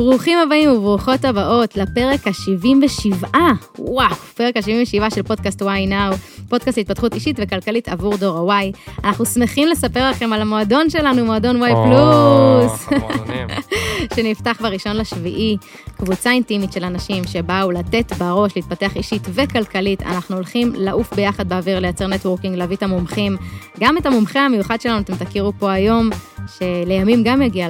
ברוכים 0.00 0.38
הבאים 0.38 0.70
וברוכות 0.70 1.24
הבאות 1.24 1.76
לפרק 1.76 2.26
ה-77, 2.26 3.36
וואו, 3.78 4.14
פרק 4.14 4.56
ה-77 4.56 5.14
של 5.14 5.22
פודקאסט 5.22 5.62
וואי 5.62 5.86
נאו, 5.86 6.12
פודקאסט 6.48 6.78
להתפתחות 6.78 7.14
אישית 7.14 7.36
וכלכלית 7.38 7.88
עבור 7.88 8.16
דור 8.16 8.38
הוואי. 8.38 8.72
אנחנו 9.04 9.26
שמחים 9.26 9.68
לספר 9.68 10.10
לכם 10.10 10.32
על 10.32 10.40
המועדון 10.40 10.90
שלנו, 10.90 11.24
מועדון 11.24 11.56
וואי 11.56 11.72
פלוס, 11.72 12.88
שנפתח 14.14 14.60
בראשון 14.60 14.96
לשביעי, 14.96 15.56
קבוצה 15.96 16.30
אינטימית 16.30 16.72
של 16.72 16.84
אנשים 16.84 17.24
שבאו 17.24 17.70
לתת 17.70 18.12
בראש, 18.12 18.52
להתפתח 18.56 18.96
אישית 18.96 19.22
וכלכלית. 19.34 20.02
אנחנו 20.02 20.36
הולכים 20.36 20.72
לעוף 20.76 21.14
ביחד 21.14 21.48
באוויר, 21.48 21.78
לייצר 21.78 22.06
נטוורקינג, 22.06 22.56
להביא 22.56 22.76
את 22.76 22.82
המומחים. 22.82 23.36
גם 23.80 23.98
את 23.98 24.06
המומחה 24.06 24.40
המיוחד 24.40 24.80
שלנו 24.80 25.00
אתם 25.00 25.16
תכירו 25.16 25.52
פה 25.58 25.72
היום, 25.72 26.10
שלימים 26.46 27.22
גם 27.24 27.42
יגיע 27.42 27.68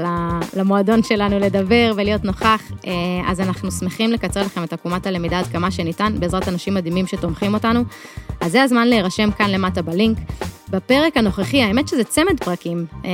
למועדון 0.57 1.03
שלנו 1.03 1.39
לדבר 1.39 1.93
ולהיות 1.97 2.25
נוכח, 2.25 2.73
אה, 2.87 2.93
אז 3.27 3.41
אנחנו 3.41 3.73
שמחים 3.73 4.13
לקצר 4.13 4.43
לכם 4.43 4.65
את 4.65 4.73
עקומת 4.73 5.07
הלמידה 5.07 5.39
עד 5.39 5.47
כמה 5.47 5.71
שניתן, 5.71 6.13
בעזרת 6.19 6.49
אנשים 6.49 6.75
מדהימים 6.75 7.07
שתומכים 7.07 7.55
אותנו. 7.55 7.85
אז 8.41 8.53
זה 8.53 8.63
הזמן 8.63 8.89
להירשם 8.89 9.31
כאן 9.31 9.51
למטה 9.51 9.83
בלינק. 9.83 10.19
בפרק 10.71 11.17
הנוכחי, 11.17 11.63
האמת 11.63 11.89
שזה 11.89 12.05
צמד 12.05 12.45
פרקים. 12.45 12.87
אה, 13.05 13.11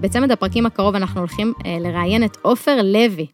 בצמד 0.00 0.30
הפרקים 0.30 0.66
הקרוב 0.66 0.94
אנחנו 0.94 1.20
הולכים 1.20 1.52
אה, 1.66 1.76
לראיין 1.80 2.24
את 2.24 2.36
עופר 2.42 2.82
לוי. 2.82 3.26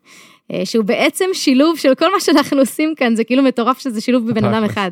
שהוא 0.64 0.84
בעצם 0.84 1.24
שילוב 1.32 1.78
של 1.78 1.94
כל 1.94 2.12
מה 2.14 2.20
שאנחנו 2.20 2.58
עושים 2.58 2.94
כאן, 2.96 3.16
זה 3.16 3.24
כאילו 3.24 3.42
מטורף 3.42 3.78
שזה 3.78 4.00
שילוב 4.00 4.30
בבן 4.30 4.44
אדם 4.44 4.64
אחד. 4.64 4.90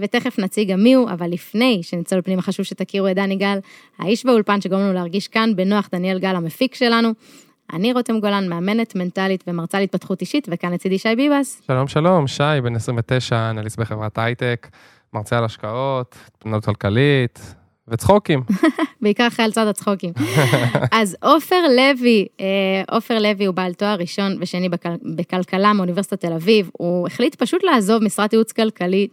ותכף 0.00 0.38
נציג 0.38 0.72
גם 0.72 0.82
מי 0.82 0.92
הוא, 0.94 1.10
אבל 1.10 1.30
לפני 1.30 1.80
שנצא 1.82 2.16
לפנימה 2.16 2.42
חשוב 2.42 2.66
שתכירו 2.66 3.08
את 3.08 3.14
דני 3.14 3.36
גל, 3.36 3.58
האיש 3.98 4.26
באולפן 4.26 4.60
שגורם 4.60 4.80
לנו 4.80 4.92
להרגיש 4.92 5.28
כאן 5.28 5.56
בנוח, 5.56 5.88
דניאל 5.92 6.18
גל 6.18 6.36
המפיק 6.36 6.74
שלנו. 6.74 7.10
אני 7.72 7.92
רותם 7.92 8.20
גולן, 8.20 8.48
מאמנת 8.48 8.96
מנטלית 8.96 9.44
ומרצה 9.46 9.80
להתפתחות 9.80 10.20
אישית, 10.20 10.48
וכאן 10.50 10.72
לצידי 10.72 10.98
שי 10.98 11.16
ביבס. 11.16 11.62
שלום, 11.66 11.88
שלום, 11.88 12.26
שי, 12.26 12.60
בן 12.62 12.76
29, 12.76 13.50
אנליסט 13.50 13.80
בחברת 13.80 14.18
הייטק, 14.18 14.68
מרצה 15.12 15.38
על 15.38 15.44
השקעות, 15.44 16.16
פנות 16.38 16.64
כלכלית, 16.64 17.54
וצחוקים. 17.92 18.42
בעיקר 19.02 19.26
אחרי 19.26 19.44
על 19.44 19.52
צד 19.52 19.66
הצחוקים. 19.66 20.12
אז 20.92 21.16
עופר 21.22 21.62
לוי, 21.76 22.26
אה, 22.40 22.46
עופר 22.94 23.18
לוי 23.18 23.46
הוא 23.46 23.54
בעל 23.54 23.72
תואר 23.72 23.94
ראשון 23.94 24.36
ושני 24.40 24.68
בכלכלה 25.16 25.72
מאוניברסיטת 25.72 26.20
תל 26.20 26.32
אביב, 26.32 26.70
הוא 26.72 27.06
החליט 27.06 27.34
פשוט 27.34 27.64
לעזוב 27.64 28.04
משרת 28.04 28.32
ייעוץ 28.32 28.52
כלכלי 28.52 29.08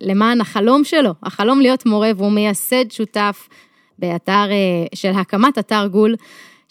למען 0.00 0.40
החלום 0.40 0.84
שלו, 0.84 1.10
החלום 1.22 1.60
להיות 1.60 1.86
מורה, 1.86 2.10
והוא 2.16 2.32
מייסד 2.32 2.90
שותף 2.90 3.48
באתר 3.98 4.32
אה, 4.50 4.86
של 4.94 5.12
הקמת 5.14 5.58
אתר 5.58 5.86
גול. 5.86 6.14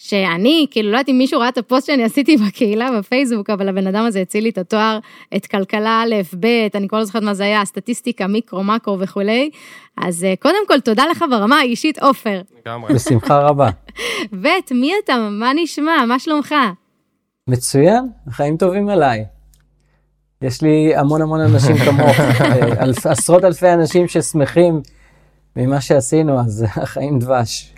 שאני, 0.01 0.67
כאילו, 0.71 0.91
לא 0.91 0.97
יודעת 0.97 1.09
אם 1.09 1.17
מישהו 1.17 1.39
ראה 1.39 1.49
את 1.49 1.57
הפוסט 1.57 1.87
שאני 1.87 2.03
עשיתי 2.03 2.37
בקהילה 2.37 2.89
בפייסבוק, 2.99 3.49
אבל 3.49 3.69
הבן 3.69 3.87
אדם 3.87 4.05
הזה 4.05 4.21
הציל 4.21 4.43
לי 4.43 4.49
את 4.49 4.57
התואר, 4.57 4.99
את 5.35 5.45
כלכלה 5.45 6.03
א', 6.03 6.15
ב', 6.39 6.45
אני 6.75 6.87
כבר 6.87 6.97
לא 6.97 7.05
זוכרת 7.05 7.23
מה 7.23 7.33
זה 7.33 7.43
היה, 7.43 7.65
סטטיסטיקה, 7.65 8.27
מיקרו, 8.27 8.63
מקרו 8.63 8.99
וכולי. 8.99 9.49
אז 9.97 10.23
אה, 10.23 10.33
קודם 10.39 10.67
כל, 10.67 10.79
תודה 10.79 11.03
לך 11.11 11.25
ברמה 11.29 11.59
האישית, 11.59 11.99
עופר. 11.99 12.41
לגמרי. 12.65 12.93
בשמחה 12.93 13.39
רבה. 13.39 13.69
ב', 14.41 14.47
מי 14.71 14.93
אתה? 15.03 15.29
מה 15.31 15.51
נשמע? 15.55 16.05
מה 16.07 16.19
שלומך? 16.19 16.55
מצוין, 17.47 18.07
חיים 18.29 18.57
טובים 18.57 18.89
עליי. 18.89 19.25
יש 20.41 20.61
לי 20.61 20.95
המון 20.95 21.21
המון 21.21 21.39
אנשים 21.41 21.77
כמוך, 21.77 22.19
אה, 22.41 23.11
עשרות 23.11 23.43
אלפי 23.43 23.73
אנשים 23.73 24.07
ששמחים 24.07 24.81
ממה 25.55 25.81
שעשינו, 25.81 26.39
אז 26.39 26.65
החיים 26.83 27.19
דבש. 27.19 27.73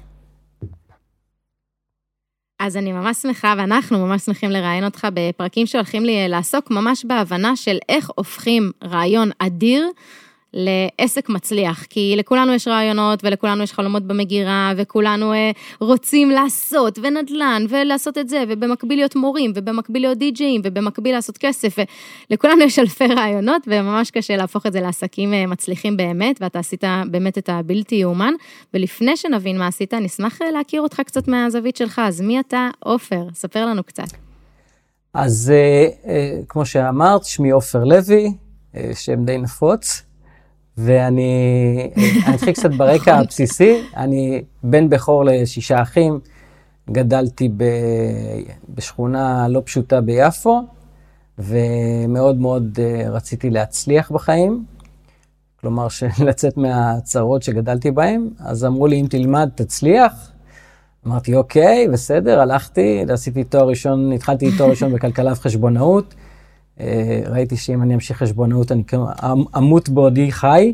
אז 2.64 2.78
אני 2.78 2.92
ממש 2.92 3.18
שמחה, 3.18 3.54
ואנחנו 3.58 4.08
ממש 4.08 4.22
שמחים 4.22 4.52
לראיין 4.52 4.84
אותך 4.84 5.08
בפרקים 5.14 5.68
שהולכים 5.68 6.06
לי 6.06 6.28
לעסוק 6.28 6.72
ממש 6.72 7.06
בהבנה 7.06 7.56
של 7.56 7.78
איך 7.90 8.12
הופכים 8.16 8.72
רעיון 8.84 9.30
אדיר 9.40 9.88
לעסק 10.54 11.30
מצליח, 11.30 11.84
כי 11.84 12.14
לכולנו 12.18 12.54
יש 12.54 12.68
רעיונות 12.68 13.20
ולכולנו 13.24 13.64
יש 13.64 13.74
חלומות 13.74 14.04
במגירה, 14.04 14.74
וכולנו 14.78 15.34
אה, 15.34 15.52
רוצים 15.80 16.30
לעשות, 16.30 17.00
ונדל"ן, 17.04 17.66
ולעשות 17.70 18.18
את 18.18 18.30
זה, 18.30 18.44
ובמקביל 18.50 19.00
להיות 19.00 19.16
מורים, 19.16 19.52
ובמקביל 19.56 20.02
להיות 20.02 20.18
די-ג'אים, 20.18 20.62
ובמקביל 20.64 21.16
לעשות 21.16 21.38
כסף, 21.38 21.76
ולכולנו 22.30 22.64
יש 22.64 22.80
אלפי 22.80 23.08
רעיונות, 23.08 23.62
וממש 23.68 24.12
קשה 24.12 24.38
להפוך 24.38 24.66
את 24.66 24.74
זה 24.74 24.82
לעסקים 24.82 25.34
אה, 25.34 25.48
מצליחים 25.48 25.98
באמת, 25.98 26.42
ואתה 26.42 26.60
עשית 26.60 26.84
באמת 27.12 27.38
את 27.38 27.50
הבלתי 27.50 27.96
יאומן, 27.96 28.34
ולפני 28.74 29.18
שנבין 29.18 29.58
מה 29.58 29.68
עשית, 29.68 29.94
נשמח 29.94 30.42
אה, 30.42 30.52
להכיר 30.52 30.82
אותך 30.82 31.02
קצת 31.06 31.28
מהזווית 31.28 31.76
שלך, 31.76 32.02
אז 32.06 32.22
מי 32.22 32.40
אתה, 32.40 32.70
עופר? 32.80 33.24
ספר 33.34 33.66
לנו 33.66 33.84
קצת. 33.84 34.08
אז 35.14 35.54
כמו 36.50 36.66
שאמרת, 36.66 37.26
שמי 37.26 37.50
עופר 37.50 37.84
לוי, 37.84 38.34
שם 38.94 39.26
די 39.26 39.38
נפוץ. 39.38 40.11
ואני 40.86 41.92
אתחיל 42.36 42.54
קצת 42.54 42.72
ברקע 42.72 43.16
הבסיסי, 43.16 43.82
אני 43.96 44.44
בן 44.64 44.90
בכור 44.90 45.26
לשישה 45.26 45.82
אחים, 45.82 46.20
גדלתי 46.92 47.50
ב, 47.58 47.64
בשכונה 48.70 49.48
לא 49.48 49.62
פשוטה 49.66 50.02
ביפו, 50.02 50.62
ומאוד 51.40 52.38
מאוד 52.38 52.80
uh, 52.80 53.10
רציתי 53.10 53.50
להצליח 53.50 54.12
בחיים, 54.12 54.66
כלומר, 55.62 55.88
לצאת 56.28 56.58
מהצרות 56.58 57.44
שגדלתי 57.44 57.92
בהן, 57.92 58.30
אז 58.40 58.66
אמרו 58.66 58.88
לי, 58.88 59.02
אם 59.02 59.06
תלמד, 59.10 59.50
תצליח. 59.56 60.32
אמרתי, 61.08 61.36
אוקיי, 61.36 61.88
בסדר, 61.88 62.40
הלכתי, 62.40 63.06
עשיתי 63.10 63.44
תואר 63.44 63.68
ראשון, 63.68 64.12
התחלתי 64.12 64.58
תואר 64.58 64.70
ראשון 64.70 64.94
בכלכלה 64.94 65.32
וחשבונאות. 65.32 66.16
אה, 66.80 67.22
ראיתי 67.28 67.58
שאם 67.58 67.82
אני 67.82 67.94
אמשיך 67.96 68.18
חשבונאות 68.18 68.72
אני 68.72 68.84
אמ, 68.94 69.44
אמות 69.58 69.90
בעודי 69.90 70.32
חי, 70.32 70.74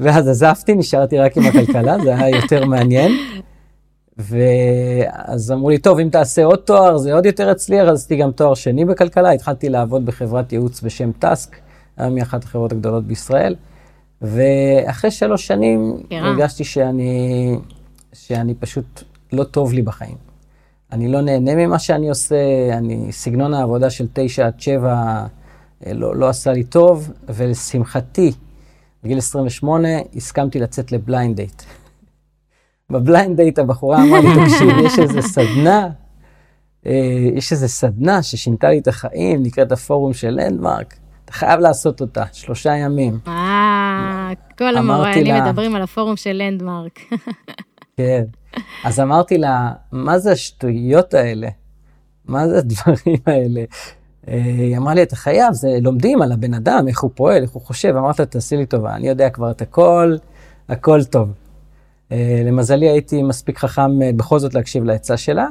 ואז 0.00 0.28
עזבתי, 0.28 0.74
נשארתי 0.74 1.18
רק 1.18 1.36
עם 1.36 1.42
הכלכלה, 1.46 1.98
זה 1.98 2.14
היה 2.14 2.36
יותר 2.36 2.64
מעניין. 2.64 3.12
ואז 4.18 5.52
אמרו 5.52 5.70
לי, 5.70 5.78
טוב, 5.78 5.98
אם 5.98 6.08
תעשה 6.08 6.44
עוד 6.44 6.58
תואר, 6.58 6.96
זה 6.96 7.14
עוד 7.14 7.26
יותר 7.26 7.50
יצליח, 7.50 7.88
אז 7.88 7.98
עשיתי 7.98 8.16
גם 8.16 8.30
תואר 8.30 8.54
שני 8.54 8.84
בכלכלה, 8.84 9.30
התחלתי 9.30 9.68
לעבוד 9.68 10.06
בחברת 10.06 10.52
ייעוץ 10.52 10.80
בשם 10.80 11.12
טאסק, 11.18 11.56
היום 11.96 12.14
היא 12.14 12.22
אחת 12.22 12.44
החברות 12.44 12.72
הגדולות 12.72 13.04
בישראל. 13.04 13.54
ואחרי 14.22 15.10
שלוש 15.10 15.46
שנים 15.46 15.96
הרגשתי 16.10 16.64
שאני, 16.64 17.56
שאני 18.12 18.54
פשוט 18.54 19.02
לא 19.32 19.44
טוב 19.44 19.72
לי 19.72 19.82
בחיים. 19.82 20.31
אני 20.92 21.08
לא 21.08 21.20
נהנה 21.20 21.54
ממה 21.54 21.78
שאני 21.78 22.08
עושה, 22.08 22.36
אני, 22.72 23.12
סגנון 23.12 23.54
העבודה 23.54 23.90
של 23.90 24.06
תשע 24.12 24.46
עד 24.46 24.60
שבע 24.60 25.24
אה, 25.86 25.92
לא, 25.92 26.16
לא 26.16 26.28
עשה 26.28 26.52
לי 26.52 26.64
טוב, 26.64 27.10
ולשמחתי, 27.28 28.32
בגיל 29.04 29.18
28 29.18 29.88
הסכמתי 30.16 30.58
לצאת 30.58 30.92
ל 30.92 30.99
blind 30.99 31.36
date. 31.36 31.62
ב 32.90 32.98
blind 32.98 33.36
date 33.36 33.58
הבחורה 33.58 34.02
אמרה 34.02 34.20
לי, 34.20 34.28
תקשיב, 34.44 34.68
יש 34.84 34.98
איזה 34.98 35.22
סדנה, 35.22 35.88
אה, 36.86 37.28
יש 37.34 37.52
איזה 37.52 37.68
סדנה 37.68 38.22
ששינתה 38.22 38.70
לי 38.70 38.78
את 38.78 38.88
החיים, 38.88 39.42
נקראת 39.42 39.72
הפורום 39.72 40.12
של 40.12 40.30
לנדמרק, 40.30 40.96
אתה 41.24 41.32
חייב 41.32 41.60
לעשות 41.60 42.00
אותה, 42.00 42.24
שלושה 42.32 42.76
ימים. 42.76 43.18
אה, 43.28 44.30
כל 44.58 44.76
המרואיינים 44.76 45.34
מדברים 45.44 45.74
על 45.74 45.82
הפורום 45.82 46.16
של 46.16 46.32
לנדמרק. 46.32 47.00
כן. 47.96 48.24
אז 48.84 49.00
אמרתי 49.00 49.38
לה, 49.38 49.72
מה 49.92 50.18
זה 50.18 50.32
השטויות 50.32 51.14
האלה? 51.14 51.48
מה 52.24 52.48
זה 52.48 52.58
הדברים 52.58 53.16
האלה? 53.26 53.64
אה, 54.28 54.34
היא 54.44 54.76
אמרה 54.76 54.94
לי, 54.94 55.02
אתה 55.02 55.16
חייב, 55.16 55.52
זה 55.52 55.68
לומדים 55.80 56.22
על 56.22 56.32
הבן 56.32 56.54
אדם, 56.54 56.88
איך 56.88 57.00
הוא 57.00 57.10
פועל, 57.14 57.42
איך 57.42 57.50
הוא 57.50 57.62
חושב. 57.62 57.96
אמרת, 57.96 58.20
תעשי 58.20 58.56
לי 58.56 58.66
טובה, 58.66 58.94
אני 58.94 59.08
יודע 59.08 59.30
כבר 59.30 59.50
את 59.50 59.62
הכל, 59.62 60.16
הכל 60.68 61.04
טוב. 61.04 61.32
אה, 62.12 62.42
למזלי 62.44 62.88
הייתי 62.88 63.22
מספיק 63.22 63.58
חכם 63.58 64.02
אה, 64.02 64.10
בכל 64.16 64.38
זאת 64.38 64.54
להקשיב 64.54 64.84
לעצה 64.84 65.16
שלה, 65.16 65.46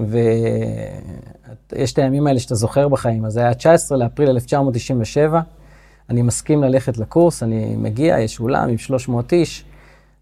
ויש 0.00 1.92
את 1.92 1.98
הימים 1.98 2.26
האלה 2.26 2.40
שאתה 2.40 2.54
זוכר 2.54 2.88
בחיים, 2.88 3.24
אז 3.24 3.32
זה 3.32 3.40
היה 3.40 3.54
19 3.54 3.98
לאפריל 3.98 4.28
1997, 4.28 5.40
אני 6.10 6.22
מסכים 6.22 6.62
ללכת 6.62 6.98
לקורס, 6.98 7.42
אני 7.42 7.76
מגיע, 7.76 8.20
יש 8.20 8.40
אולם 8.40 8.68
עם 8.68 8.78
300 8.78 9.32
איש, 9.32 9.64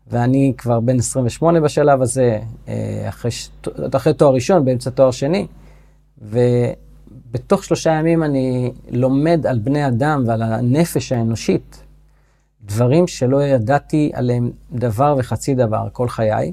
ואני 0.07 0.53
כבר 0.59 0.81
בן 0.81 0.99
28 0.99 1.61
בשלב 1.61 2.03
הזה, 2.03 2.39
אה, 2.69 3.09
אחרי, 3.09 3.31
אחרי 3.97 4.15
תואר 4.15 4.35
ראשון, 4.35 4.65
באמצע 4.65 4.91
תואר 4.91 5.11
שני, 5.11 5.47
ובתוך 6.23 7.65
שלושה 7.65 7.91
ימים 7.91 8.23
אני 8.23 8.73
לומד 8.91 9.47
על 9.47 9.59
בני 9.59 9.87
אדם 9.87 10.25
ועל 10.27 10.43
הנפש 10.43 11.13
האנושית, 11.13 11.83
דברים 12.63 13.07
שלא 13.07 13.43
ידעתי 13.43 14.11
עליהם 14.15 14.51
דבר 14.73 15.15
וחצי 15.19 15.55
דבר 15.55 15.89
כל 15.93 16.09
חיי, 16.09 16.53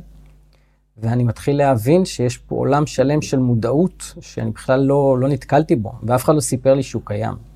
ואני 0.98 1.24
מתחיל 1.24 1.58
להבין 1.58 2.06
שיש 2.06 2.38
פה 2.38 2.56
עולם 2.56 2.86
שלם 2.86 3.22
של 3.22 3.40
מודעות 3.40 4.14
שאני 4.22 4.52
בכלל 4.52 4.80
לא, 4.80 5.18
לא 5.20 5.28
נתקלתי 5.28 5.76
בו, 5.76 5.92
ואף 6.04 6.24
אחד 6.24 6.36
לא 6.36 6.40
סיפר 6.40 6.74
לי 6.74 6.84
שהוא 6.84 7.02
קיים. 7.06 7.51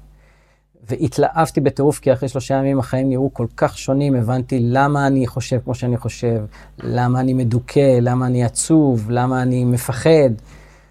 והתלהבתי 0.89 1.61
בטירוף, 1.61 1.99
כי 1.99 2.13
אחרי 2.13 2.29
שלושה 2.29 2.53
ימים 2.55 2.79
החיים 2.79 3.09
נראו 3.09 3.33
כל 3.33 3.47
כך 3.57 3.77
שונים, 3.77 4.15
הבנתי 4.15 4.59
למה 4.61 5.07
אני 5.07 5.27
חושב 5.27 5.59
כמו 5.63 5.75
שאני 5.75 5.97
חושב, 5.97 6.45
למה 6.83 7.19
אני 7.19 7.33
מדוכא, 7.33 7.99
למה 8.01 8.25
אני 8.25 8.43
עצוב, 8.43 9.05
למה 9.09 9.41
אני 9.41 9.65
מפחד. 9.65 10.29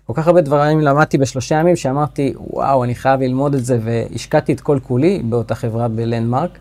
כל 0.07 0.13
כך 0.17 0.27
הרבה 0.27 0.41
דברים 0.41 0.81
למדתי 0.81 1.19
בשלושה 1.19 1.55
ימים, 1.55 1.77
שאמרתי, 1.77 2.35
וואו, 2.37 2.85
אני 2.85 2.95
חייב 2.95 3.21
ללמוד 3.21 3.55
את 3.55 3.65
זה, 3.65 3.79
והשקעתי 3.83 4.53
את 4.53 4.61
כל 4.61 4.79
כולי 4.83 5.23
באותה 5.29 5.55
חברה 5.55 5.89
בלנדמרק, 5.89 6.59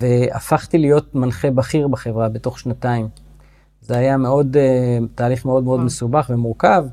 והפכתי 0.00 0.78
להיות 0.78 1.14
מנחה 1.14 1.50
בכיר 1.50 1.88
בחברה 1.88 2.28
בתוך 2.28 2.58
שנתיים. 2.58 3.08
זה 3.80 3.96
היה 3.96 4.16
מאוד, 4.16 4.56
uh, 4.56 5.04
תהליך 5.14 5.44
מאוד 5.44 5.64
מאוד 5.64 5.80
מסובך 5.80 6.30
ומורכב. 6.34 6.84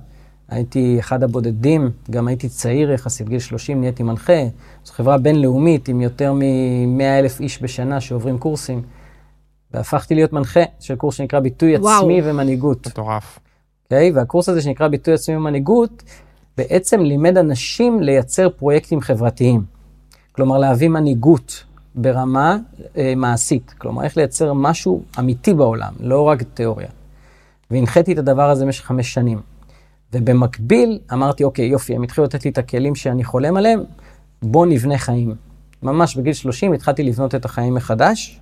הייתי 0.50 1.00
אחד 1.00 1.24
הבודדים, 1.24 1.92
גם 2.12 2.28
הייתי 2.28 2.50
צעיר 2.50 2.92
יחסית, 2.92 3.30
גיל 3.30 3.40
30 3.40 3.80
נהייתי 3.80 4.04
מנחה. 4.04 4.44
זו 4.86 4.94
חברה 4.94 5.18
בינלאומית 5.18 5.88
עם 5.88 6.02
יותר 6.02 6.34
מ-100 6.34 7.04
אלף 7.20 7.40
איש 7.40 7.64
בשנה 7.64 8.02
שעוברים 8.02 8.38
קורסים. 8.38 8.82
והפכתי 9.74 10.16
להיות 10.16 10.34
מנחה 10.34 10.60
של 10.80 10.96
קורס 10.96 11.16
שנקרא 11.16 11.40
ביטוי 11.40 11.78
וואו. 11.78 12.00
עצמי 12.00 12.22
ומנהיגות. 12.24 12.88
מטורף. 12.88 13.38
Okay, 13.38 13.42
אוקיי? 13.86 14.12
והקורס 14.12 14.50
הזה 14.50 14.62
שנקרא 14.62 14.88
ביטוי 14.88 15.14
עצמי 15.14 15.36
ומנהיגות, 15.36 16.04
בעצם 16.58 17.02
לימד 17.02 17.38
אנשים 17.38 18.00
לייצר 18.00 18.50
פרויקטים 18.50 19.02
חברתיים. 19.02 19.64
כלומר, 20.32 20.58
להביא 20.58 20.90
מנהיגות 20.90 21.64
ברמה 21.96 22.58
אה, 22.98 23.14
מעשית. 23.16 23.74
כלומר, 23.78 24.04
איך 24.04 24.18
לייצר 24.18 24.54
משהו 24.54 25.04
אמיתי 25.20 25.54
בעולם, 25.54 25.94
לא 26.00 26.22
רק 26.22 26.44
תיאוריה. 26.54 26.88
והנחיתי 27.72 28.14
את 28.14 28.18
הדבר 28.18 28.50
הזה 28.50 28.66
במשך 28.66 28.86
חמש 28.86 29.14
שנים. 29.14 29.40
ובמקביל 30.14 31.00
אמרתי, 31.14 31.44
אוקיי, 31.44 31.66
יופי, 31.66 31.96
הם 31.96 32.04
התחילו 32.04 32.26
לתת 32.26 32.46
לי 32.46 32.52
את 32.52 32.58
הכלים 32.58 32.96
שאני 32.96 33.24
חולם 33.24 33.58
עליהם, 33.58 33.84
בוא 34.42 34.66
נבנה 34.66 34.98
חיים. 34.98 35.36
ממש 35.84 36.18
בגיל 36.18 36.34
30 36.34 36.74
התחלתי 36.74 37.04
לבנות 37.04 37.36
את 37.36 37.46
החיים 37.46 37.74
מחדש, 37.74 38.40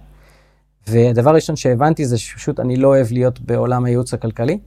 והדבר 0.87 1.29
הראשון 1.29 1.55
שהבנתי 1.55 2.05
זה 2.05 2.17
שפשוט 2.17 2.59
אני 2.59 2.75
לא 2.75 2.87
אוהב 2.87 3.07
להיות 3.11 3.41
בעולם 3.41 3.85
הייעוץ 3.85 4.13
הכלכלי, 4.13 4.59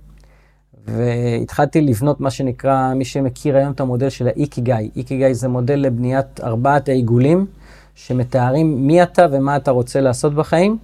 והתחלתי 0.87 1.81
לבנות 1.81 2.21
מה 2.21 2.31
שנקרא, 2.31 2.95
מי 2.95 3.05
שמכיר 3.05 3.57
היום 3.57 3.73
את 3.73 3.81
המודל 3.81 4.09
של 4.09 4.27
האיקיגאי. 4.27 4.91
איקיגאי 4.97 5.35
זה 5.35 5.49
מודל 5.49 5.77
לבניית 5.77 6.41
ארבעת 6.41 6.89
העיגולים, 6.89 7.47
שמתארים 7.95 8.87
מי 8.87 9.03
אתה 9.03 9.27
ומה 9.33 9.57
אתה 9.57 9.71
רוצה 9.71 10.01
לעשות 10.01 10.35
בחיים. 10.35 10.79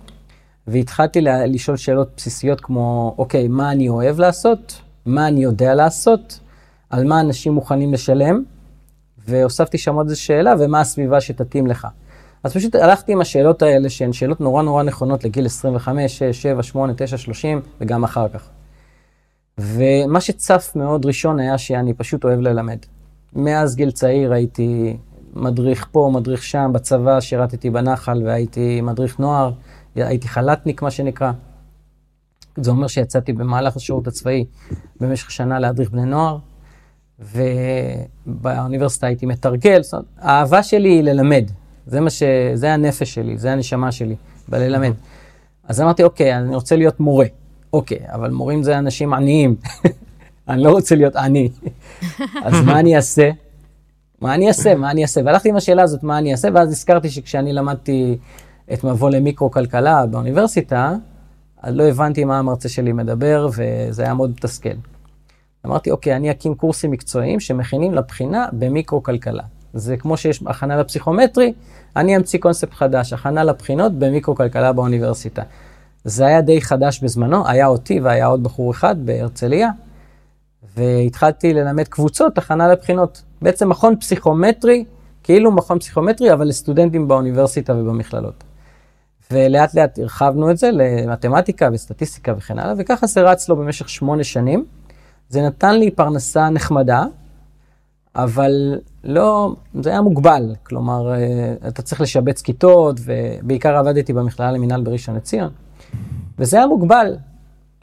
והתחלתי 0.67 1.21
לשאול 1.23 1.77
שאלות 1.77 2.11
בסיסיות 2.17 2.61
כמו, 2.61 3.15
אוקיי, 3.19 3.49
מה 3.49 3.73
אני 3.73 3.89
אוהב 3.89 4.21
לעשות? 4.21 4.81
מה 5.07 5.29
אני 5.29 5.43
יודע 5.43 5.75
לעשות? 5.75 6.41
על 6.91 7.05
מה 7.05 7.21
אנשים 7.21 7.53
מוכנים 7.53 7.93
לשלם? 7.93 8.43
והוספתי 9.29 9.79
שם 9.79 9.95
עוד 9.95 10.09
איזו 10.09 10.23
שאלה, 10.23 10.55
ומה 10.59 10.81
הסביבה 10.81 11.21
שתתאים 11.21 11.67
לך. 11.67 11.87
אז 12.45 12.53
פשוט 12.53 12.75
הלכתי 12.75 13.13
עם 13.13 13.21
השאלות 13.21 13.63
האלה, 13.63 13.91
שהן 13.91 14.13
שאלות 14.13 14.41
נורא 14.41 14.63
נורא 14.63 14.83
נכונות 14.83 15.25
לגיל 15.25 15.47
25, 15.47 16.19
6, 16.19 16.43
7, 16.43 16.63
8, 16.63 16.93
9, 16.97 17.19
30, 17.19 17.61
וגם 17.81 18.05
אחר 18.05 18.29
כך. 18.29 18.49
ומה 19.59 20.21
שצף 20.21 20.73
מאוד 20.77 21.07
ראשון 21.07 21.41
היה 21.41 21.59
שאני 21.59 21.95
פשוט 21.95 22.25
אוהב 22.25 22.41
ללמד. 22.41 22.79
מאז 23.33 23.77
גיל 23.77 23.91
צעיר 23.91 24.33
הייתי 24.33 24.97
מדריך 25.35 25.87
פה, 25.93 26.11
מדריך 26.13 26.43
שם, 26.43 26.71
בצבא 26.75 27.21
שירתתי 27.21 27.71
בנחל 27.71 28.23
והייתי 28.25 28.81
מדריך 28.81 29.19
נוער, 29.19 29.53
הייתי 29.95 30.29
חל"תניק 30.29 30.83
מה 30.83 30.91
שנקרא. 30.91 31.33
זה 32.57 32.71
אומר 32.71 32.87
שיצאתי 32.87 33.33
במהלך 33.33 33.77
השירות 33.77 34.07
הצבאי 34.07 34.45
במשך 35.01 35.31
שנה 35.31 35.59
להדריך 35.59 35.91
בני 35.91 36.05
נוער, 36.05 36.39
ובאוניברסיטה 38.27 39.07
הייתי 39.07 39.27
מתרגל, 39.27 39.83
זאת 39.83 39.93
אומרת, 39.93 40.07
האהבה 40.19 40.63
שלי 40.63 40.89
היא 40.89 41.03
ללמד, 41.03 41.51
זה 41.87 42.01
מה 42.01 42.11
ש... 42.11 42.23
זה 42.55 42.73
הנפש 42.73 43.15
שלי, 43.15 43.39
זה 43.39 43.53
הנשמה 43.53 43.93
שלי, 43.93 44.17
בללמד. 44.49 44.93
אז 45.69 45.81
אמרתי, 45.81 46.03
אוקיי, 46.03 46.37
אני 46.37 46.55
רוצה 46.55 46.77
להיות 46.77 47.01
מורה. 47.01 47.27
אוקיי, 47.73 47.99
אבל 48.09 48.31
מורים 48.31 48.63
זה 48.63 48.79
אנשים 48.79 49.15
עניים, 49.15 49.57
אני 50.49 50.63
לא 50.63 50.71
רוצה 50.71 50.95
להיות 50.95 51.17
עני. 51.17 51.49
אז 52.45 52.55
מה 52.65 52.81
אני 52.81 52.97
אעשה? 52.97 53.31
מה 54.21 54.35
אני 54.35 54.49
אעשה? 54.49 54.75
מה 54.75 54.91
אני 54.91 55.03
אעשה? 55.03 55.21
והלכתי 55.25 55.49
עם 55.49 55.57
השאלה 55.57 55.83
הזאת, 55.83 56.03
מה 56.03 56.19
אני 56.19 56.33
אעשה? 56.33 56.49
ואז 56.55 56.69
נזכרתי 56.69 57.11
שכשאני 57.11 57.53
למדתי 57.53 58.19
את 58.73 58.85
מבוא 58.85 59.11
למיקרו-כלכלה 59.11 60.07
באוניברסיטה, 60.07 60.95
לא 61.71 61.85
הבנתי 61.85 62.25
מה 62.25 62.39
המרצה 62.39 62.69
שלי 62.69 62.93
מדבר, 62.93 63.49
וזה 63.57 64.03
היה 64.03 64.15
מאוד 64.15 64.31
מתסכל. 64.31 64.69
אמרתי, 65.67 65.91
אוקיי, 65.91 66.17
אני 66.17 66.31
אקים 66.31 66.55
קורסים 66.55 66.91
מקצועיים 66.91 67.41
שמכינים 67.41 67.95
לבחינה 67.95 68.47
במיקרו-כלכלה. 68.53 69.43
זה 69.75 69.97
כמו 69.97 70.17
שיש 70.17 70.43
הכנה 70.47 70.77
לפסיכומטרי, 70.77 71.53
אני 71.97 72.17
אמציא 72.17 72.39
קונספט 72.39 72.75
חדש, 72.75 73.13
הכנה 73.13 73.45
לבחינות 73.45 73.93
במיקרו-כלכלה 73.93 74.73
באוניברסיטה. 74.73 75.43
זה 76.05 76.27
היה 76.27 76.41
די 76.41 76.61
חדש 76.61 77.01
בזמנו, 77.03 77.49
היה 77.49 77.67
אותי 77.67 78.01
והיה 78.01 78.27
עוד 78.27 78.43
בחור 78.43 78.71
אחד 78.71 79.07
בהרצליה, 79.07 79.71
והתחלתי 80.77 81.55
ללמד 81.55 81.89
קבוצות 81.89 82.39
הכנה 82.39 82.69
לבחינות. 82.69 83.23
בעצם 83.43 83.69
מכון 83.69 83.97
פסיכומטרי, 83.97 84.85
כאילו 85.23 85.53
מכון 85.53 85.79
פסיכומטרי, 85.79 86.33
אבל 86.33 86.49
לסטודנטים 86.49 87.09
באוניברסיטה 87.09 87.75
ובמכללות. 87.75 88.45
ולאט 89.31 89.75
לאט 89.75 89.99
הרחבנו 89.99 90.51
את 90.51 90.59
זה 90.59 90.71
למתמטיקה 90.73 91.69
וסטטיסטיקה 91.73 92.35
וכן 92.37 92.59
הלאה, 92.59 92.75
וככה 92.79 93.07
זה 93.07 93.23
רץ 93.23 93.49
לו 93.49 93.57
במשך 93.57 93.89
שמונה 93.89 94.25
שנים. 94.25 94.65
זה 95.29 95.43
נתן 95.43 95.79
לי 95.79 95.91
פרנסה 95.91 96.51
נחמדה, 96.51 97.05
אבל 98.17 98.81
לא, 99.05 99.55
זה 99.81 99.91
היה 99.91 100.01
מוגבל. 100.01 100.55
כלומר, 100.63 101.13
אה, 101.13 101.55
אתה 101.69 101.83
צריך 101.83 102.01
לשבץ 102.01 102.43
כיתות, 102.43 103.01
ובעיקר 103.05 103.77
עבדתי 103.77 104.13
במכללה 104.13 104.53
למינהל 104.53 104.83
בראשון 104.83 105.17
לציון. 105.17 105.51
וזה 106.39 106.57
היה 106.57 106.67
מוגבל. 106.67 107.17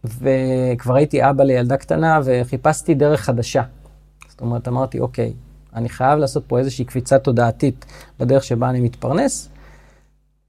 וכבר 0.04 0.96
הייתי 0.96 1.30
אבא 1.30 1.44
לילדה 1.44 1.78
קטנה 1.78 2.20
וחיפשתי 2.24 2.96
דרך 2.96 3.22
חדשה. 3.22 3.64
זאת 4.30 4.42
אומרת, 4.42 4.68
אמרתי, 4.68 5.00
אוקיי, 5.00 5.34
אני 5.76 5.90
חייב 5.90 6.20
לעשות 6.20 6.44
פה 6.48 6.60
איזושהי 6.60 6.86
קפיצה 6.86 7.20
תודעתית 7.20 7.86
בדרך 8.20 8.44
שבה 8.44 8.70
אני 8.70 8.82
מתפרנס. 8.82 9.50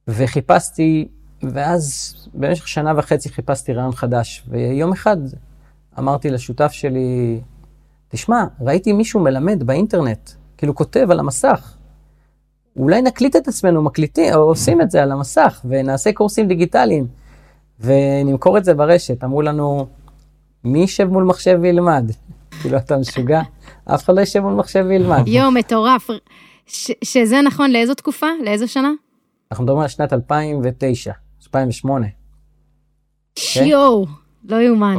וחיפשתי, 0.08 1.08
ואז 1.42 2.14
במשך 2.34 2.68
שנה 2.68 2.92
וחצי 2.96 3.28
חיפשתי 3.28 3.72
רעיון 3.72 3.92
חדש. 3.92 4.44
ויום 4.48 4.92
אחד 4.92 5.16
אמרתי 5.98 6.30
לשותף 6.30 6.72
שלי, 6.72 7.40
תשמע, 8.08 8.44
ראיתי 8.60 8.92
מישהו 8.92 9.20
מלמד 9.20 9.62
באינטרנט, 9.62 10.30
כאילו 10.56 10.74
כותב 10.74 11.10
על 11.10 11.20
המסך. 11.20 11.76
אולי 12.76 13.02
נקליט 13.02 13.36
את 13.36 13.48
עצמנו 13.48 13.82
מקליטים, 13.82 14.34
או 14.34 14.40
עושים 14.40 14.80
את 14.80 14.90
זה 14.90 15.02
על 15.02 15.12
המסך, 15.12 15.60
ונעשה 15.64 16.12
קורסים 16.12 16.48
דיגיטליים. 16.48 17.06
ונמכור 17.80 18.58
את 18.58 18.64
זה 18.64 18.74
ברשת. 18.74 19.24
אמרו 19.24 19.42
לנו, 19.42 19.86
מי 20.64 20.78
יישב 20.78 21.04
מול 21.04 21.24
מחשב 21.24 21.58
וילמד? 21.62 22.10
כאילו, 22.60 22.76
אתה 22.76 22.96
משוגע? 22.96 23.40
אף 23.84 24.04
אחד 24.04 24.14
לא 24.14 24.20
יישב 24.20 24.40
מול 24.40 24.54
מחשב 24.54 24.84
וילמד. 24.88 25.28
יואו, 25.28 25.50
מטורף. 25.50 26.10
שזה 27.04 27.40
נכון 27.40 27.70
לאיזו 27.70 27.94
תקופה? 27.94 28.26
לאיזו 28.44 28.68
שנה? 28.68 28.90
אנחנו 29.54 29.64
מדברים 29.64 29.82
על 29.82 29.88
שנת 29.88 30.12
2009, 30.12 31.12
2008. 31.44 32.06
שיואו, 33.38 34.06
לא 34.44 34.56
יאומן. 34.56 34.94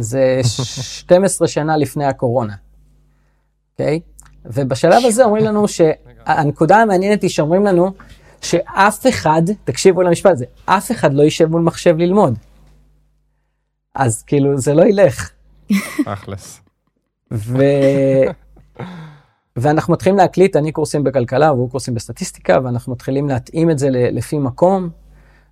זה 0.00 0.40
12 0.42 1.48
שנה 1.48 1.76
לפני 1.76 2.04
הקורונה, 2.04 2.54
אוקיי? 3.72 4.00
ובשלב 4.44 5.02
הזה 5.04 5.24
אומרים 5.24 5.44
לנו 5.44 5.68
שהנקודה 5.68 6.76
המעניינת 6.76 7.22
היא 7.22 7.30
שאומרים 7.30 7.64
לנו 7.64 7.92
שאף 8.40 9.06
אחד, 9.06 9.42
תקשיבו 9.64 10.02
למשפט 10.02 10.30
הזה, 10.30 10.44
אף 10.64 10.90
אחד 10.90 11.14
לא 11.14 11.22
יישב 11.22 11.46
מול 11.46 11.62
מחשב 11.62 11.96
ללמוד. 11.96 12.38
אז 13.94 14.22
כאילו, 14.22 14.58
זה 14.58 14.74
לא 14.74 14.82
ילך. 14.82 15.30
אכלס. 16.06 16.60
ו... 17.32 17.62
ואנחנו 19.56 19.92
מתחילים 19.92 20.16
להקליט, 20.16 20.56
אני 20.56 20.72
קורסים 20.72 21.04
בכלכלה 21.04 21.52
והוא 21.52 21.70
קורסים 21.70 21.94
בסטטיסטיקה, 21.94 22.58
ואנחנו 22.64 22.92
מתחילים 22.92 23.28
להתאים 23.28 23.70
את 23.70 23.78
זה 23.78 23.88
לפי 23.90 24.38
מקום. 24.38 24.88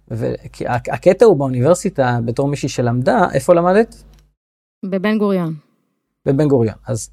והקטע 0.08 1.24
הוא 1.24 1.36
באוניברסיטה, 1.36 2.18
בתור 2.24 2.48
מישהי 2.48 2.68
שלמדה, 2.68 3.26
איפה 3.32 3.54
למדת? 3.54 4.02
בבן 4.84 5.18
גוריון. 5.18 5.54
בבן 6.26 6.48
גוריון. 6.48 6.74
אז 6.86 7.10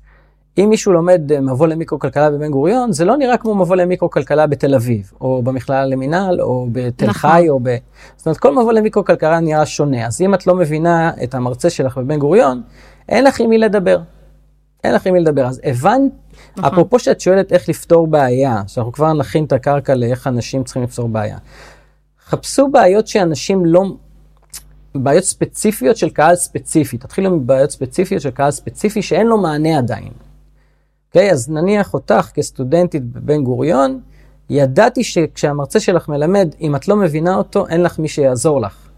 אם 0.58 0.70
מישהו 0.70 0.94
לומד 0.94 1.32
אה, 1.32 1.42
מבוא 1.42 1.68
למיקרו-כלכלה 1.68 2.32
בבן 2.32 2.52
גוריון, 2.52 2.92
זה 2.92 3.06
לא 3.06 3.18
נראה 3.18 3.38
כמו 3.38 3.56
מבוא 3.56 3.76
למיקרו-כלכלה 3.76 4.48
בתל 4.48 4.76
אביב, 4.76 5.12
או 5.22 5.42
במכללה 5.44 5.86
למינהל, 5.86 6.42
או 6.42 6.68
בתל 6.72 7.08
נכון. 7.08 7.32
חי, 7.32 7.50
או 7.50 7.60
ב... 7.64 7.78
זאת 8.16 8.26
אומרת, 8.26 8.38
כל 8.38 8.52
מבוא 8.52 8.74
למיקרו-כלכלה 8.74 9.40
נראה 9.40 9.66
שונה. 9.66 10.08
אז 10.08 10.22
אם 10.22 10.34
את 10.34 10.48
לא 10.48 10.56
מבינה 10.56 11.12
את 11.24 11.36
המרצה 11.36 11.70
שלך 11.70 11.98
בבן 11.98 12.20
גוריון, 12.20 12.62
אין 13.10 13.24
לך 13.24 13.40
עם 13.40 13.50
מי 13.50 13.58
לדבר. 13.58 14.00
אין 14.84 14.94
לך 14.94 15.08
עם 15.08 15.14
מי 15.14 15.20
לדבר. 15.20 15.48
אז 15.48 15.62
הבנת, 15.64 16.12
נכון. 16.58 16.72
אפרופו 16.74 17.00
שאת 17.00 17.22
שואלת 17.22 17.54
איך 17.54 17.70
לפתור 17.70 18.08
בעיה, 18.08 18.62
שאנחנו 18.68 18.92
כבר 18.92 19.14
נכין 19.14 19.46
את 19.46 19.54
הקרקע 19.54 19.96
לאיך 19.96 20.28
אנשים 20.28 20.64
צריכים 20.64 20.84
לפתור 20.84 21.10
בעיה. 21.10 21.38
חפשו 22.26 22.68
בעיות 22.72 23.08
שאנשים 23.08 23.66
לא... 23.66 23.84
בעיות 24.96 25.24
ספציפיות 25.24 25.98
של 25.98 26.10
קהל 26.10 26.36
ספציפי. 26.36 26.98
תתחילו 26.98 27.32
מבעיות 27.32 27.72
ספציפיות 27.72 28.22
של 28.22 28.32
קהל 28.32 28.52
ספציפי 28.52 29.02
שאין 29.02 29.28
לו 29.28 29.38
מענה 29.38 29.78
עדיין. 29.78 30.12
אוקיי? 31.08 31.30
Okay, 31.30 31.34
אז 31.34 31.50
נניח 31.50 31.94
אותך 31.94 32.30
כסטודנטית 32.34 33.04
בבן 33.06 33.44
גוריון, 33.44 34.00
ידעתי 34.50 35.04
שכשהמרצה 35.04 35.80
שלך 35.80 36.10
מלמד, 36.10 36.56
אם 36.62 36.76
את 36.76 36.88
לא 36.88 36.96
מבינה 36.96 37.36
אותו, 37.36 37.68
אין 37.68 37.84
לך 37.84 38.00
מי 38.00 38.08
שיעזור 38.08 38.62
לך. 38.62 38.90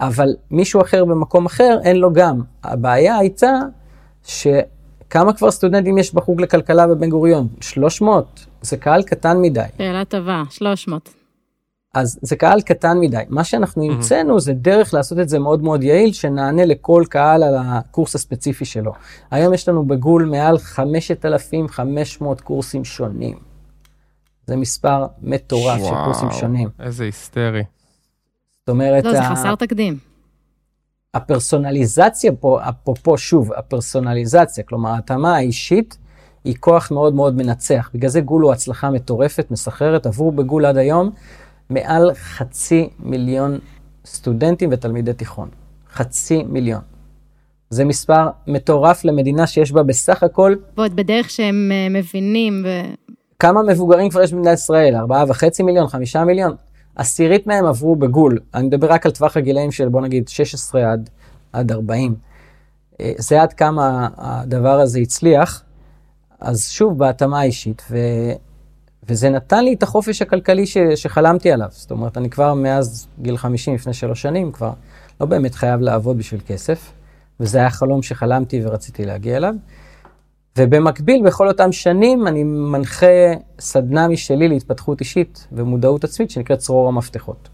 אבל 0.00 0.36
מישהו 0.50 0.82
אחר 0.82 1.04
במקום 1.04 1.46
אחר, 1.46 1.78
אין 1.84 1.96
לו 1.96 2.12
גם. 2.12 2.40
הבעיה 2.64 3.18
הייתה 3.18 3.52
שקהל 4.24 4.73
כמה 5.14 5.32
כבר 5.32 5.50
סטודנטים 5.50 5.98
יש 5.98 6.14
בחוג 6.14 6.40
לכלכלה 6.40 6.86
בבן 6.86 7.10
גוריון? 7.10 7.48
300. 7.60 8.46
זה 8.62 8.76
קהל 8.76 9.02
קטן 9.02 9.40
מדי. 9.40 9.64
שאלה 9.78 10.04
טובה, 10.04 10.42
300. 10.50 11.14
אז 11.94 12.18
זה 12.22 12.36
קהל 12.36 12.60
קטן 12.60 12.98
מדי. 13.00 13.22
מה 13.28 13.44
שאנחנו 13.44 13.84
המצאנו 13.84 14.40
זה 14.40 14.52
דרך 14.52 14.94
לעשות 14.94 15.18
את 15.18 15.28
זה 15.28 15.38
מאוד 15.38 15.62
מאוד 15.62 15.82
יעיל, 15.82 16.12
שנענה 16.12 16.64
לכל 16.64 17.04
קהל 17.08 17.42
על 17.42 17.54
הקורס 17.58 18.14
הספציפי 18.14 18.64
שלו. 18.64 18.92
היום 19.30 19.54
יש 19.54 19.68
לנו 19.68 19.84
בגול 19.84 20.24
מעל 20.24 20.58
5,500 20.58 22.40
קורסים 22.40 22.84
שונים. 22.84 23.38
זה 24.46 24.56
מספר 24.56 25.06
מטורף 25.22 25.80
של 25.80 25.94
קורסים 26.04 26.30
שונים. 26.30 26.68
איזה 26.80 27.04
היסטרי. 27.04 27.62
זאת 28.60 28.68
אומרת, 28.68 29.04
לא, 29.04 29.12
זה 29.12 29.22
חסר 29.22 29.54
תקדים. 29.54 30.13
הפרסונליזציה 31.14 32.32
פה, 32.32 32.60
אפרופו 32.68 33.18
שוב, 33.18 33.52
הפרסונליזציה, 33.52 34.64
כלומר 34.64 34.90
ההתאמה 34.90 35.36
האישית, 35.36 35.98
היא 36.44 36.54
כוח 36.60 36.90
מאוד 36.90 37.14
מאוד 37.14 37.36
מנצח. 37.36 37.90
בגלל 37.94 38.10
זה 38.10 38.20
גול 38.20 38.42
הוא 38.42 38.52
הצלחה 38.52 38.90
מטורפת, 38.90 39.50
מסחררת. 39.50 40.06
עברו 40.06 40.32
בגול 40.32 40.66
עד 40.66 40.76
היום 40.76 41.10
מעל 41.70 42.14
חצי 42.14 42.88
מיליון 42.98 43.58
סטודנטים 44.06 44.70
ותלמידי 44.72 45.12
תיכון. 45.12 45.48
חצי 45.92 46.42
מיליון. 46.42 46.80
זה 47.70 47.84
מספר 47.84 48.28
מטורף 48.46 49.04
למדינה 49.04 49.46
שיש 49.46 49.72
בה 49.72 49.82
בסך 49.82 50.22
הכל, 50.22 50.54
ועוד 50.76 50.96
בדרך 50.96 51.30
שהם 51.30 51.70
אה, 51.72 51.88
מבינים, 51.98 52.62
ו... 52.64 52.68
כמה 53.38 53.62
מבוגרים 53.62 54.10
כבר 54.10 54.22
יש 54.22 54.32
במדינת 54.32 54.58
ישראל? 54.58 54.94
ארבעה 54.94 55.24
וחצי 55.28 55.62
מיליון? 55.62 55.86
חמישה 55.86 56.24
מיליון? 56.24 56.54
עשירית 56.96 57.46
מהם 57.46 57.66
עברו 57.66 57.96
בגול. 57.96 58.38
אני 58.54 58.66
מדבר 58.66 58.92
רק 58.92 59.06
על 59.06 59.12
טווח 59.12 59.36
הגילאים 59.36 59.72
של 59.72 59.88
בוא 59.88 60.00
נגיד 60.00 60.28
16 60.28 60.92
עד, 60.92 61.10
עד 61.52 61.72
40. 61.72 62.14
אה, 63.00 63.12
זה 63.18 63.42
עד 63.42 63.52
כמה 63.52 64.08
הדבר 64.16 64.80
הזה 64.80 64.98
הצליח. 64.98 65.62
אז 66.40 66.68
שוב, 66.68 66.98
בהתאמה 66.98 67.40
האישית, 67.40 67.82
ו... 67.90 67.98
וזה 69.08 69.30
נתן 69.30 69.64
לי 69.64 69.74
את 69.74 69.82
החופש 69.82 70.22
הכלכלי 70.22 70.66
ש... 70.66 70.78
שחלמתי 70.78 71.52
עליו. 71.52 71.68
זאת 71.70 71.90
אומרת, 71.90 72.18
אני 72.18 72.30
כבר 72.30 72.54
מאז 72.54 73.08
גיל 73.22 73.36
50, 73.36 73.74
לפני 73.74 73.92
שלוש 73.92 74.22
שנים, 74.22 74.52
כבר 74.52 74.72
לא 75.20 75.26
באמת 75.26 75.54
חייב 75.54 75.80
לעבוד 75.80 76.18
בשביל 76.18 76.40
כסף, 76.46 76.92
וזה 77.40 77.58
היה 77.58 77.70
חלום 77.70 78.02
שחלמתי 78.02 78.66
ורציתי 78.66 79.04
להגיע 79.04 79.36
אליו. 79.36 79.54
ובמקביל, 80.58 81.22
בכל 81.26 81.48
אותם 81.48 81.72
שנים, 81.72 82.26
אני 82.26 82.44
מנחה 82.44 83.06
סדנה 83.60 84.08
משלי 84.08 84.48
להתפתחות 84.48 85.00
אישית 85.00 85.46
ומודעות 85.52 86.04
עצמית 86.04 86.30
שנקראת 86.30 86.58
צרור 86.58 86.88
המפתחות. 86.88 87.48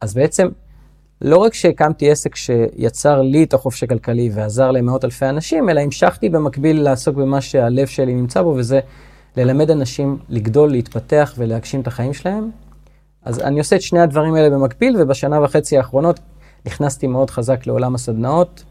אז 0.00 0.14
בעצם, 0.14 0.48
לא 1.22 1.36
רק 1.36 1.54
שהקמתי 1.54 2.10
עסק 2.10 2.36
שיצר 2.36 3.22
לי 3.22 3.44
את 3.44 3.54
החופש 3.54 3.82
הכלכלי 3.82 4.30
ועזר 4.34 4.70
למאות 4.70 5.04
אלפי 5.04 5.26
אנשים, 5.26 5.70
אלא 5.70 5.80
המשכתי 5.80 6.28
במקביל 6.28 6.82
לעסוק 6.82 7.16
במה 7.16 7.40
שהלב 7.40 7.86
שלי 7.86 8.14
נמצא 8.14 8.42
בו, 8.42 8.54
וזה 8.56 8.80
ללמד 9.36 9.70
אנשים 9.70 10.18
לגדול, 10.28 10.70
להתפתח 10.70 11.34
ולהגשים 11.38 11.80
את 11.80 11.86
החיים 11.86 12.12
שלהם. 12.12 12.50
אז 13.24 13.40
אני 13.40 13.58
עושה 13.58 13.76
את 13.76 13.82
שני 13.82 14.00
הדברים 14.00 14.34
האלה 14.34 14.50
במקביל, 14.50 14.96
ובשנה 14.98 15.42
וחצי 15.42 15.76
האחרונות 15.78 16.20
נכנסתי 16.66 17.06
מאוד 17.06 17.30
חזק 17.30 17.66
לעולם 17.66 17.94
הסדנאות. 17.94 18.64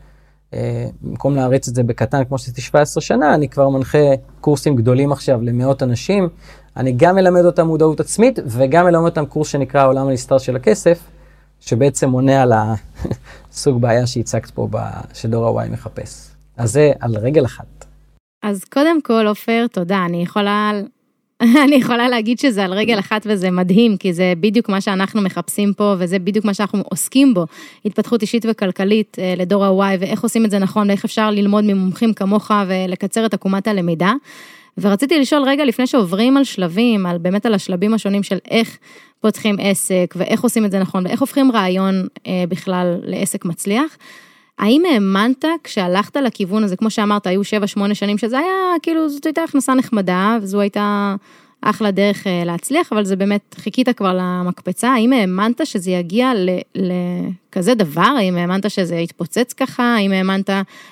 אה, 0.54 0.86
במקום 1.02 1.36
להריץ 1.36 1.68
את 1.68 1.76
זה 1.76 1.84
בקטן 1.84 2.24
כמו 2.24 2.38
שעשיתי 2.38 2.62
17 2.62 3.02
שנה, 3.02 3.36
אני 3.36 3.50
כבר 3.50 3.70
מנחה 3.70 3.98
קורסים 4.42 4.76
גדולים 4.76 5.12
עכשיו 5.12 5.42
למאות 5.42 5.84
אנשים. 5.84 6.30
אני 6.78 6.92
גם 6.92 7.16
מלמד 7.16 7.46
אותם 7.46 7.68
מודעות 7.68 8.00
עצמית 8.00 8.40
וגם 8.46 8.86
מלמד 8.86 9.06
אותם 9.06 9.26
קורס 9.26 9.48
שנקרא 9.48 9.82
העולם 9.82 10.08
הנסתר 10.08 10.38
של 10.38 10.56
הכסף, 10.56 11.00
שבעצם 11.60 12.12
עונה 12.12 12.42
על 12.42 12.54
הסוג 13.52 13.82
בעיה 13.82 14.08
שהצגת 14.08 14.52
פה, 14.52 14.68
שדור 15.14 15.62
ה-Y 15.62 15.70
מחפש. 15.70 16.30
אז 16.58 16.72
זה 16.72 16.92
על 17.00 17.18
רגל 17.18 17.46
אחת. 17.46 17.86
אז 18.44 18.64
קודם 18.64 19.02
כל, 19.02 19.28
עופר, 19.28 19.66
תודה. 19.72 20.06
אני 20.06 20.24
יכולה, 20.24 20.72
אני 21.64 21.76
יכולה 21.76 22.10
להגיד 22.10 22.40
שזה 22.40 22.64
על 22.66 22.74
רגל 22.74 23.00
אחת 23.00 23.22
וזה 23.30 23.52
מדהים, 23.52 23.98
כי 23.98 24.14
זה 24.14 24.34
בדיוק 24.40 24.70
מה 24.70 24.82
שאנחנו 24.82 25.22
מחפשים 25.22 25.74
פה, 25.74 25.96
וזה 26.00 26.20
בדיוק 26.20 26.46
מה 26.46 26.54
שאנחנו 26.54 26.84
עוסקים 26.90 27.34
בו. 27.34 27.46
התפתחות 27.86 28.22
אישית 28.22 28.46
וכלכלית 28.50 29.18
אה, 29.20 29.34
לדור 29.38 29.66
ה-Y, 29.66 29.98
ואיך 30.00 30.24
עושים 30.24 30.46
את 30.46 30.52
זה 30.52 30.60
נכון, 30.60 30.90
ואיך 30.90 31.06
אפשר 31.06 31.32
ללמוד 31.32 31.64
ממומחים 31.64 32.14
כמוך 32.14 32.52
ולקצר 32.68 33.26
את 33.26 33.34
עקומת 33.34 33.68
הלמידה. 33.68 34.14
ורציתי 34.78 35.20
לשאול 35.20 35.44
רגע, 35.44 35.66
לפני 35.66 35.88
שעוברים 35.88 36.38
על 36.38 36.44
שלבים, 36.44 37.06
על 37.06 37.18
באמת 37.18 37.46
על 37.46 37.54
השלבים 37.54 37.94
השונים 37.94 38.24
של 38.24 38.38
איך 38.52 38.78
פותחים 39.22 39.56
עסק, 39.60 40.14
ואיך 40.18 40.42
עושים 40.42 40.66
את 40.66 40.72
זה 40.72 40.80
נכון, 40.80 41.06
ואיך 41.06 41.20
הופכים 41.20 41.52
רעיון 41.52 42.08
אה, 42.28 42.44
בכלל 42.50 42.98
לעסק 43.04 43.46
מצליח, 43.46 43.98
האם 44.60 44.84
האמנת 44.94 45.46
כשהלכת 45.64 46.16
לכיוון 46.16 46.64
הזה, 46.64 46.76
כמו 46.76 46.90
שאמרת, 46.90 47.28
היו 47.28 47.42
7-8 47.42 47.94
שנים 47.94 48.18
שזה 48.18 48.40
היה, 48.40 48.80
כאילו, 48.82 49.10
זאת 49.10 49.26
הייתה 49.26 49.44
הכנסה 49.44 49.74
נחמדה, 49.74 50.38
וזו 50.42 50.60
הייתה 50.60 51.16
אחלה 51.62 51.92
דרך 51.92 52.28
אה, 52.28 52.44
להצליח, 52.46 52.94
אבל 52.94 53.06
זה 53.06 53.16
באמת, 53.16 53.56
חיכית 53.58 53.90
כבר 53.90 54.18
למקפצה, 54.20 54.90
האם 54.90 55.14
האמנת 55.14 55.62
שזה 55.66 55.92
יגיע 55.92 56.32
לכזה 56.76 57.76
דבר? 57.76 58.16
האם 58.18 58.38
האמנת 58.38 58.72
שזה 58.72 58.96
יתפוצץ 58.96 59.54
ככה? 59.54 59.84
האם 59.84 60.12
האמנת 60.12 60.50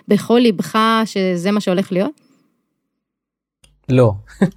בכל 0.08 0.40
ליבך 0.42 0.80
שזה 1.06 1.52
מה 1.52 1.62
שהולך 1.62 1.92
להיות? 1.92 2.12
לא. 3.90 4.14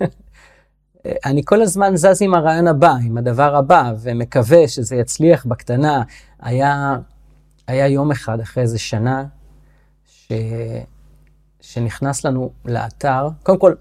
אני 1.26 1.42
כל 1.44 1.62
הזמן 1.62 1.96
זז 1.96 2.22
עם 2.22 2.34
הרעיון 2.34 2.66
הבא, 2.66 2.92
עם 3.06 3.18
הדבר 3.18 3.56
הבא, 3.56 3.92
ומקווה 4.02 4.68
שזה 4.68 4.96
יצליח 4.96 5.46
בקטנה. 5.46 6.02
היה, 6.40 6.96
היה 7.66 7.88
יום 7.88 8.10
אחד 8.10 8.40
אחרי 8.40 8.62
איזה 8.62 8.78
שנה, 8.78 9.24
ש... 10.06 10.32
שנכנס 11.60 12.24
לנו 12.24 12.50
לאתר, 12.64 13.28
קודם 13.42 13.58
כל, 13.58 13.74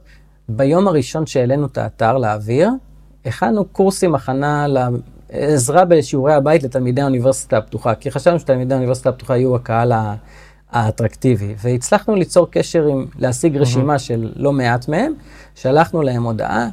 ביום 0.49 0.87
הראשון 0.87 1.25
שהעלינו 1.25 1.65
את 1.65 1.77
האתר 1.77 2.17
לאוויר, 2.17 2.69
הכנו 3.25 3.65
קורסים 3.65 4.15
הכנה 4.15 4.65
לעזרה 4.67 5.85
בשיעורי 5.85 6.33
הבית 6.33 6.63
לתלמידי 6.63 7.01
האוניברסיטה 7.01 7.57
הפתוחה, 7.57 7.95
כי 7.95 8.11
חשבנו 8.11 8.39
שתלמידי 8.39 8.73
האוניברסיטה 8.73 9.09
הפתוחה 9.09 9.37
יהיו 9.37 9.55
הקהל 9.55 9.91
האטרקטיבי, 10.71 11.55
והצלחנו 11.57 12.15
ליצור 12.15 12.47
קשר 12.51 12.87
עם, 12.87 13.05
להשיג 13.19 13.57
רשימה 13.57 13.99
של 13.99 14.31
לא 14.35 14.51
מעט 14.51 14.87
מהם, 14.87 15.13
שלחנו 15.55 16.01
להם 16.01 16.23
הודעה, 16.23 16.67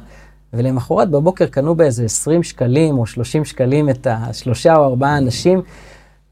ולמחרת 0.53 1.09
בבוקר 1.09 1.45
קנו 1.45 1.75
באיזה 1.75 2.05
20 2.05 2.43
שקלים 2.43 2.97
או 2.97 3.05
30 3.05 3.45
שקלים 3.45 3.89
את 3.89 4.07
השלושה 4.09 4.75
או 4.75 4.85
ארבעה 4.85 5.17
אנשים, 5.17 5.61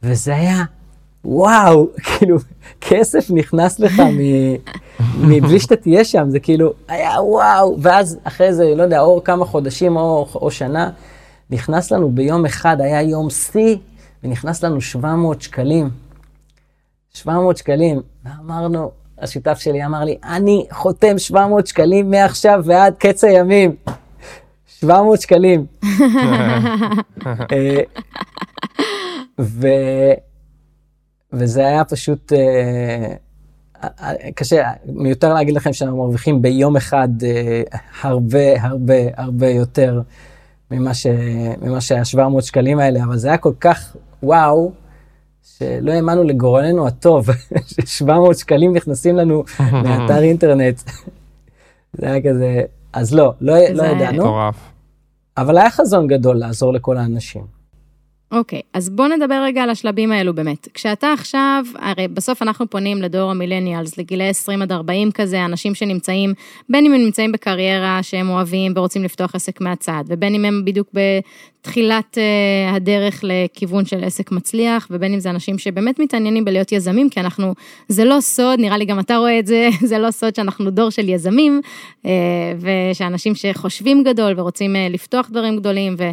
וזה 0.03 0.35
היה, 0.35 0.63
וואו, 1.25 1.87
כאילו, 2.05 2.37
כסף 2.81 3.31
נכנס 3.31 3.79
לך 3.79 3.99
מ... 3.99 4.19
מבלי 5.29 5.59
שאתה 5.59 5.75
תהיה 5.75 6.05
שם, 6.05 6.29
זה 6.29 6.39
כאילו, 6.39 6.73
היה 6.87 7.21
וואו, 7.21 7.77
ואז 7.81 8.17
אחרי 8.23 8.53
זה, 8.53 8.75
לא 8.75 8.83
יודע, 8.83 9.01
או 9.01 9.23
כמה 9.23 9.45
חודשים 9.45 9.95
או, 9.95 10.27
או 10.35 10.51
שנה, 10.51 10.89
נכנס 11.49 11.91
לנו 11.91 12.11
ביום 12.11 12.45
אחד, 12.45 12.81
היה 12.81 13.01
יום 13.01 13.29
שיא, 13.29 13.75
ונכנס 14.23 14.63
לנו 14.63 14.81
700 14.81 15.41
שקלים. 15.41 15.89
700 17.13 17.57
שקלים. 17.57 18.01
ואמרנו, 18.25 18.91
השותף 19.19 19.59
שלי 19.59 19.85
אמר 19.85 20.03
לי, 20.03 20.17
אני 20.23 20.65
חותם 20.71 21.17
700 21.17 21.67
שקלים 21.67 22.11
מעכשיו 22.11 22.61
ועד 22.65 22.93
קץ 22.97 23.23
הימים. 23.23 23.75
700 24.67 25.21
שקלים. 25.21 25.65
ו... 29.39 29.67
וזה 31.34 31.65
היה 31.67 31.86
פשוט 31.86 32.34
אה, 32.34 33.13
אה, 33.84 34.13
קשה, 34.36 34.72
מיותר 34.86 35.34
להגיד 35.34 35.55
לכם 35.55 35.74
שאנחנו 35.74 35.98
מרוויחים 35.98 36.41
ביום 36.41 36.75
אחד 36.77 37.10
אה, 37.24 37.62
הרבה 38.01 38.62
הרבה 38.63 38.93
הרבה 39.17 39.50
יותר 39.50 40.01
ממה, 40.72 40.93
ש... 40.93 41.08
ממה 41.62 41.81
שהיה 41.81 42.05
700 42.05 42.43
שקלים 42.43 42.79
האלה, 42.79 43.03
אבל 43.03 43.17
זה 43.17 43.27
היה 43.27 43.38
כל 43.38 43.53
כך 43.60 43.96
וואו, 44.24 44.72
שלא 45.43 45.91
האמנו 45.91 46.24
לגורלנו 46.24 46.88
הטוב, 46.88 47.29
ש-700 47.86 48.34
שקלים 48.38 48.75
נכנסים 48.75 49.15
לנו 49.15 49.43
מאתר 49.84 50.22
אינטרנט. 50.22 50.81
זה 51.93 52.05
היה 52.12 52.22
כזה, 52.22 52.62
אז 52.93 53.13
לא, 53.13 53.34
לא, 53.41 53.58
לא 53.69 53.84
זה- 53.84 53.86
ידענו, 53.88 54.17
מטורף. 54.24 54.55
אבל 55.38 55.58
היה 55.58 55.69
חזון 55.72 56.08
גדול 56.08 56.36
לעזור 56.38 56.74
לכל 56.74 56.98
האנשים. 56.98 57.58
אוקיי, 58.31 58.62
אז 58.74 58.89
בוא 58.89 59.07
נדבר 59.07 59.41
רגע 59.43 59.63
על 59.63 59.69
השלבים 59.69 60.12
האלו 60.12 60.33
באמת. 60.33 60.67
כשאתה 60.74 61.13
עכשיו, 61.13 61.65
הרי 61.79 62.07
בסוף 62.07 62.41
אנחנו 62.41 62.69
פונים 62.69 63.01
לדור 63.01 63.31
המילניאלס, 63.31 63.98
לגילי 63.98 64.29
20 64.29 64.62
עד 64.62 64.71
40 64.71 65.12
כזה, 65.12 65.45
אנשים 65.45 65.75
שנמצאים, 65.75 66.33
בין 66.69 66.86
אם 66.86 66.93
הם 66.93 67.01
נמצאים 67.01 67.31
בקריירה 67.31 68.03
שהם 68.03 68.29
אוהבים 68.29 68.74
ורוצים 68.75 69.03
לפתוח 69.03 69.36
עסק 69.36 69.62
מהצד, 69.62 70.03
ובין 70.07 70.36
אם 70.36 70.45
הם 70.45 70.65
בדיוק 70.65 70.88
בתחילת 70.93 72.17
uh, 72.17 72.75
הדרך 72.75 73.24
לכיוון 73.24 73.86
של 73.86 74.03
עסק 74.03 74.31
מצליח, 74.31 74.88
ובין 74.91 75.13
אם 75.13 75.19
זה 75.19 75.29
אנשים 75.29 75.57
שבאמת 75.57 76.00
מתעניינים 76.00 76.45
בלהיות 76.45 76.71
יזמים, 76.71 77.09
כי 77.09 77.19
אנחנו, 77.19 77.53
זה 77.88 78.05
לא 78.05 78.21
סוד, 78.21 78.59
נראה 78.59 78.77
לי 78.77 78.86
גם 78.86 79.00
אתה 79.00 79.17
רואה 79.17 79.39
את 79.39 79.48
זה, 79.48 79.69
זה 79.89 79.98
לא 79.98 80.12
סוד 80.12 80.36
שאנחנו 80.36 80.69
דור 80.71 80.89
של 80.89 81.09
יזמים, 81.09 81.62
uh, 82.03 82.07
ושאנשים 82.59 83.36
שחושבים 83.36 84.03
גדול 84.03 84.33
ורוצים 84.38 84.75
uh, 84.75 84.93
לפתוח 84.93 85.29
דברים 85.29 85.57
גדולים, 85.57 85.95
ו... 85.98 86.03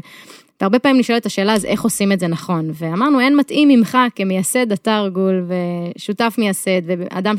והרבה 0.60 0.78
פעמים 0.78 0.98
נשאלת 0.98 1.26
השאלה, 1.26 1.54
אז 1.54 1.64
איך 1.64 1.82
עושים 1.82 2.12
את 2.12 2.20
זה 2.20 2.26
נכון? 2.26 2.70
ואמרנו, 2.74 3.20
אין 3.20 3.36
מתאים 3.36 3.68
ממך 3.68 3.98
כמייסד 4.14 4.72
אתר 4.72 5.08
גול 5.12 5.46
ושותף 5.96 6.34
מייסד, 6.38 6.82
ואדם 6.86 7.34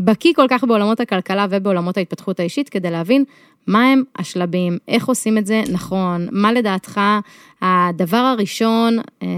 בקיא 0.00 0.32
כל 0.36 0.46
כך 0.48 0.64
בעולמות 0.64 1.00
הכלכלה 1.00 1.46
ובעולמות 1.50 1.96
ההתפתחות 1.96 2.40
האישית, 2.40 2.68
כדי 2.68 2.90
להבין 2.90 3.24
מה 3.66 3.92
הם 3.92 4.02
השלבים, 4.18 4.78
איך 4.88 5.06
עושים 5.06 5.38
את 5.38 5.46
זה 5.46 5.62
נכון, 5.72 6.28
מה 6.32 6.52
לדעתך 6.52 7.00
הדבר 7.62 8.16
הראשון, 8.16 8.98
אה, 9.22 9.28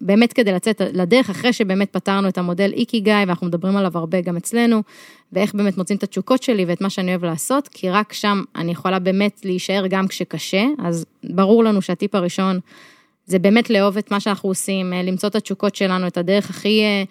באמת 0.00 0.32
כדי 0.32 0.52
לצאת 0.52 0.80
לדרך, 0.92 1.30
אחרי 1.30 1.52
שבאמת 1.52 1.92
פתרנו 1.92 2.28
את 2.28 2.38
המודל 2.38 2.72
איקי 2.72 3.00
גיא, 3.00 3.14
ואנחנו 3.18 3.46
מדברים 3.46 3.76
עליו 3.76 3.98
הרבה 3.98 4.20
גם 4.20 4.36
אצלנו, 4.36 4.82
ואיך 5.32 5.54
באמת 5.54 5.78
מוצאים 5.78 5.98
את 5.98 6.02
התשוקות 6.02 6.42
שלי 6.42 6.64
ואת 6.64 6.80
מה 6.80 6.90
שאני 6.90 7.10
אוהב 7.10 7.24
לעשות, 7.24 7.68
כי 7.68 7.90
רק 7.90 8.12
שם 8.12 8.42
אני 8.56 8.72
יכולה 8.72 8.98
באמת 8.98 9.40
להישאר 9.44 9.86
גם 9.86 10.08
כשקשה, 10.08 10.64
אז 10.78 11.06
ברור 11.24 11.64
לנו 11.64 11.82
שהטיפ 11.82 12.14
הראשון 12.14 12.60
זה 13.26 13.38
באמת 13.38 13.70
לאהוב 13.70 13.98
את 13.98 14.10
מה 14.10 14.20
שאנחנו 14.20 14.48
עושים, 14.48 14.92
אה, 14.92 15.02
למצוא 15.02 15.28
את 15.28 15.34
התשוקות 15.34 15.74
שלנו, 15.74 16.06
את 16.06 16.18
הדרך 16.18 16.50
הכי 16.50 16.82
אה, 16.82 17.04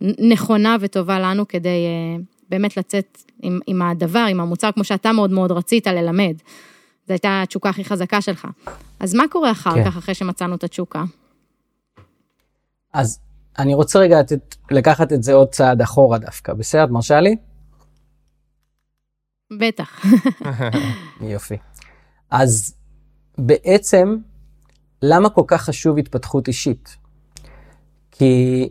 נכונה 0.00 0.76
וטובה 0.80 1.18
לנו 1.18 1.48
כדי 1.48 1.68
אה, 1.68 2.22
באמת 2.48 2.76
לצאת 2.76 3.18
עם, 3.42 3.60
עם 3.66 3.82
הדבר, 3.82 4.26
עם 4.30 4.40
המוצר, 4.40 4.72
כמו 4.72 4.84
שאתה 4.84 5.12
מאוד 5.12 5.30
מאוד 5.30 5.52
רצית 5.52 5.86
ללמד. 5.86 6.34
זו 7.06 7.12
הייתה 7.12 7.42
התשוקה 7.42 7.68
הכי 7.68 7.84
חזקה 7.84 8.20
שלך. 8.20 8.48
אז 9.00 9.14
מה 9.14 9.24
קורה 9.30 9.50
אחר 9.50 9.74
כן. 9.74 9.84
כך, 9.84 9.96
אחרי 9.96 10.14
שמצאנו 10.14 10.54
את 10.54 10.64
התשוקה? 10.64 11.04
אז 12.92 13.20
אני 13.58 13.74
רוצה 13.74 13.98
רגע 13.98 14.20
לתת, 14.20 14.56
לקחת 14.70 15.12
את 15.12 15.22
זה 15.22 15.32
עוד 15.32 15.48
צעד 15.48 15.82
אחורה 15.82 16.18
דווקא, 16.18 16.52
בסדר? 16.52 16.84
את 16.84 16.90
מרשה 16.90 17.20
לי? 17.20 17.36
בטח. 19.58 20.04
יופי. 21.20 21.56
אז 22.30 22.74
בעצם, 23.38 24.16
למה 25.02 25.30
כל 25.30 25.44
כך 25.46 25.62
חשוב 25.62 25.98
התפתחות 25.98 26.48
אישית? 26.48 26.96
כי 28.10 28.68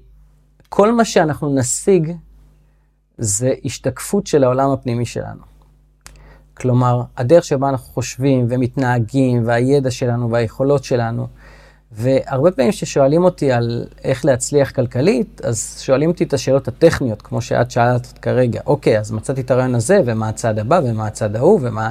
כל 0.75 0.91
מה 0.91 1.05
שאנחנו 1.05 1.55
נשיג 1.55 2.11
זה 3.17 3.53
השתקפות 3.65 4.27
של 4.27 4.43
העולם 4.43 4.69
הפנימי 4.69 5.05
שלנו. 5.05 5.41
כלומר, 6.53 7.01
הדרך 7.17 7.43
שבה 7.43 7.69
אנחנו 7.69 7.93
חושבים 7.93 8.45
ומתנהגים, 8.49 9.43
והידע 9.45 9.91
שלנו 9.91 10.31
והיכולות 10.31 10.83
שלנו, 10.83 11.27
והרבה 11.91 12.51
פעמים 12.51 12.71
כששואלים 12.71 13.23
אותי 13.23 13.51
על 13.51 13.85
איך 14.03 14.25
להצליח 14.25 14.71
כלכלית, 14.71 15.41
אז 15.43 15.77
שואלים 15.81 16.09
אותי 16.09 16.23
את 16.23 16.33
השאלות 16.33 16.67
הטכניות, 16.67 17.21
כמו 17.21 17.41
שאת 17.41 17.71
שאלת 17.71 18.19
כרגע. 18.21 18.61
אוקיי, 18.65 18.99
אז 18.99 19.11
מצאתי 19.11 19.41
את 19.41 19.51
הרעיון 19.51 19.75
הזה, 19.75 20.01
ומה 20.05 20.29
הצד 20.29 20.59
הבא, 20.59 20.81
ומה 20.83 21.07
הצד 21.07 21.35
ההוא, 21.35 21.59
ומה... 21.63 21.89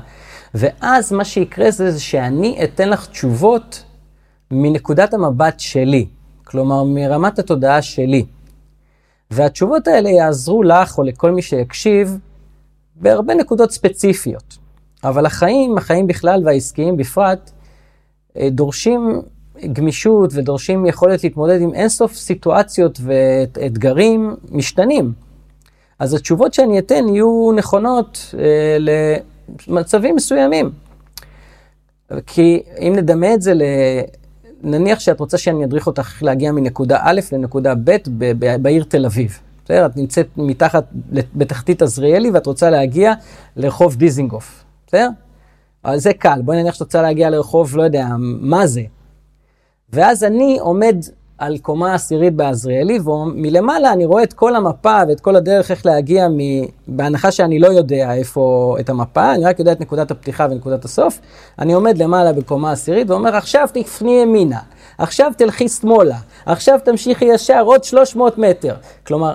ואז 0.54 1.12
מה 1.12 1.24
שיקרה 1.24 1.70
זה, 1.70 1.90
זה 1.90 2.00
שאני 2.00 2.60
אתן 2.64 2.88
לך 2.88 3.06
תשובות 3.06 3.84
מנקודת 4.50 5.14
המבט 5.14 5.60
שלי, 5.60 6.06
כלומר 6.44 6.84
מרמת 6.84 7.38
התודעה 7.38 7.82
שלי. 7.82 8.24
והתשובות 9.32 9.88
האלה 9.88 10.10
יעזרו 10.10 10.62
לך 10.62 10.98
או 10.98 11.02
לכל 11.02 11.30
מי 11.30 11.42
שיקשיב 11.42 12.18
בהרבה 12.96 13.34
נקודות 13.34 13.70
ספציפיות. 13.70 14.58
אבל 15.04 15.26
החיים, 15.26 15.78
החיים 15.78 16.06
בכלל 16.06 16.42
והעסקיים 16.44 16.96
בפרט, 16.96 17.50
אה, 18.36 18.48
דורשים 18.50 19.22
גמישות 19.72 20.30
ודורשים 20.34 20.86
יכולת 20.86 21.24
להתמודד 21.24 21.60
עם 21.60 21.74
אינסוף 21.74 22.14
סיטואציות 22.14 22.98
ואתגרים 23.02 24.36
משתנים. 24.50 25.12
אז 25.98 26.14
התשובות 26.14 26.54
שאני 26.54 26.78
אתן 26.78 27.08
יהיו 27.08 27.50
נכונות 27.56 28.34
אה, 28.38 28.76
למצבים 29.68 30.16
מסוימים. 30.16 30.70
כי 32.26 32.62
אם 32.78 32.92
נדמה 32.96 33.34
את 33.34 33.42
זה. 33.42 33.52
נניח 34.62 35.00
שאת 35.00 35.20
רוצה 35.20 35.38
שאני 35.38 35.64
אדריך 35.64 35.86
אותך 35.86 36.22
להגיע 36.22 36.52
מנקודה 36.52 36.98
א' 37.02 37.20
לנקודה 37.32 37.74
ב' 37.84 37.96
בעיר 38.62 38.84
תל 38.84 39.06
אביב. 39.06 39.38
בסדר? 39.64 39.86
את 39.86 39.96
נמצאת 39.96 40.28
מתחת, 40.36 40.84
בתחתית 41.34 41.82
עזריאלי 41.82 42.30
ואת 42.30 42.46
רוצה 42.46 42.70
להגיע 42.70 43.12
לרחוב 43.56 43.96
דיזינגוף. 43.96 44.64
בסדר? 44.86 45.08
אבל 45.84 45.98
זה 45.98 46.12
קל. 46.12 46.42
בואי 46.44 46.62
נניח 46.62 46.74
שאת 46.74 46.82
רוצה 46.82 47.02
להגיע 47.02 47.30
לרחוב, 47.30 47.76
לא 47.76 47.82
יודע, 47.82 48.06
מה 48.18 48.66
זה? 48.66 48.82
ואז 49.92 50.24
אני 50.24 50.58
עומד 50.60 50.96
על 51.42 51.58
קומה 51.58 51.94
עשירית 51.94 52.34
בעזריאלי, 52.34 52.98
ומלמעלה 53.00 53.92
אני 53.92 54.04
רואה 54.04 54.22
את 54.22 54.32
כל 54.32 54.56
המפה 54.56 54.98
ואת 55.08 55.20
כל 55.20 55.36
הדרך 55.36 55.70
איך 55.70 55.86
להגיע, 55.86 56.28
מ... 56.28 56.38
בהנחה 56.86 57.30
שאני 57.30 57.58
לא 57.58 57.66
יודע 57.66 58.14
איפה 58.14 58.76
את 58.80 58.90
המפה, 58.90 59.34
אני 59.34 59.44
רק 59.44 59.58
יודע 59.58 59.72
את 59.72 59.80
נקודת 59.80 60.10
הפתיחה 60.10 60.46
ונקודת 60.50 60.84
הסוף, 60.84 61.20
אני 61.58 61.72
עומד 61.72 61.98
למעלה 61.98 62.32
בקומה 62.32 62.72
עשירית 62.72 63.10
ואומר, 63.10 63.36
עכשיו 63.36 63.68
תפני 63.72 64.10
ימינה, 64.22 64.58
עכשיו 64.98 65.32
תלכי 65.36 65.68
שמאלה, 65.68 66.16
עכשיו 66.46 66.78
תמשיכי 66.84 67.24
ישר 67.24 67.62
עוד 67.64 67.84
300 67.84 68.38
מטר. 68.38 68.74
כלומר, 69.06 69.34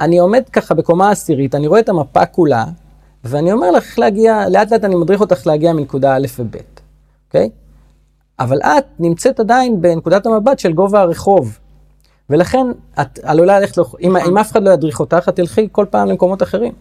אני 0.00 0.18
עומד 0.18 0.42
ככה 0.52 0.74
בקומה 0.74 1.10
עשירית, 1.10 1.54
אני 1.54 1.66
רואה 1.66 1.80
את 1.80 1.88
המפה 1.88 2.26
כולה, 2.26 2.64
ואני 3.24 3.52
אומר 3.52 3.70
לך 3.70 3.98
להגיע, 3.98 4.48
לאט 4.48 4.72
לאט 4.72 4.84
אני 4.84 4.94
מדריך 4.94 5.20
אותך 5.20 5.46
להגיע 5.46 5.72
מנקודה 5.72 6.16
א' 6.16 6.26
וב', 6.38 6.56
אוקיי? 7.28 7.50
Okay? 7.52 7.61
אבל 8.42 8.62
את 8.62 8.84
נמצאת 8.98 9.40
עדיין 9.40 9.82
בנקודת 9.82 10.26
המבט 10.26 10.58
של 10.58 10.72
גובה 10.72 11.00
הרחוב. 11.00 11.58
ולכן 12.30 12.66
את 13.00 13.18
עלולה 13.22 13.60
ללכת, 13.60 13.78
אם, 14.00 14.16
אם 14.16 14.38
אף 14.38 14.52
אחד 14.52 14.62
לא 14.62 14.70
ידריך 14.70 15.00
אותך, 15.00 15.28
את 15.28 15.36
תלכי 15.36 15.68
כל 15.72 15.86
פעם 15.90 16.08
למקומות 16.08 16.42
אחרים. 16.42 16.72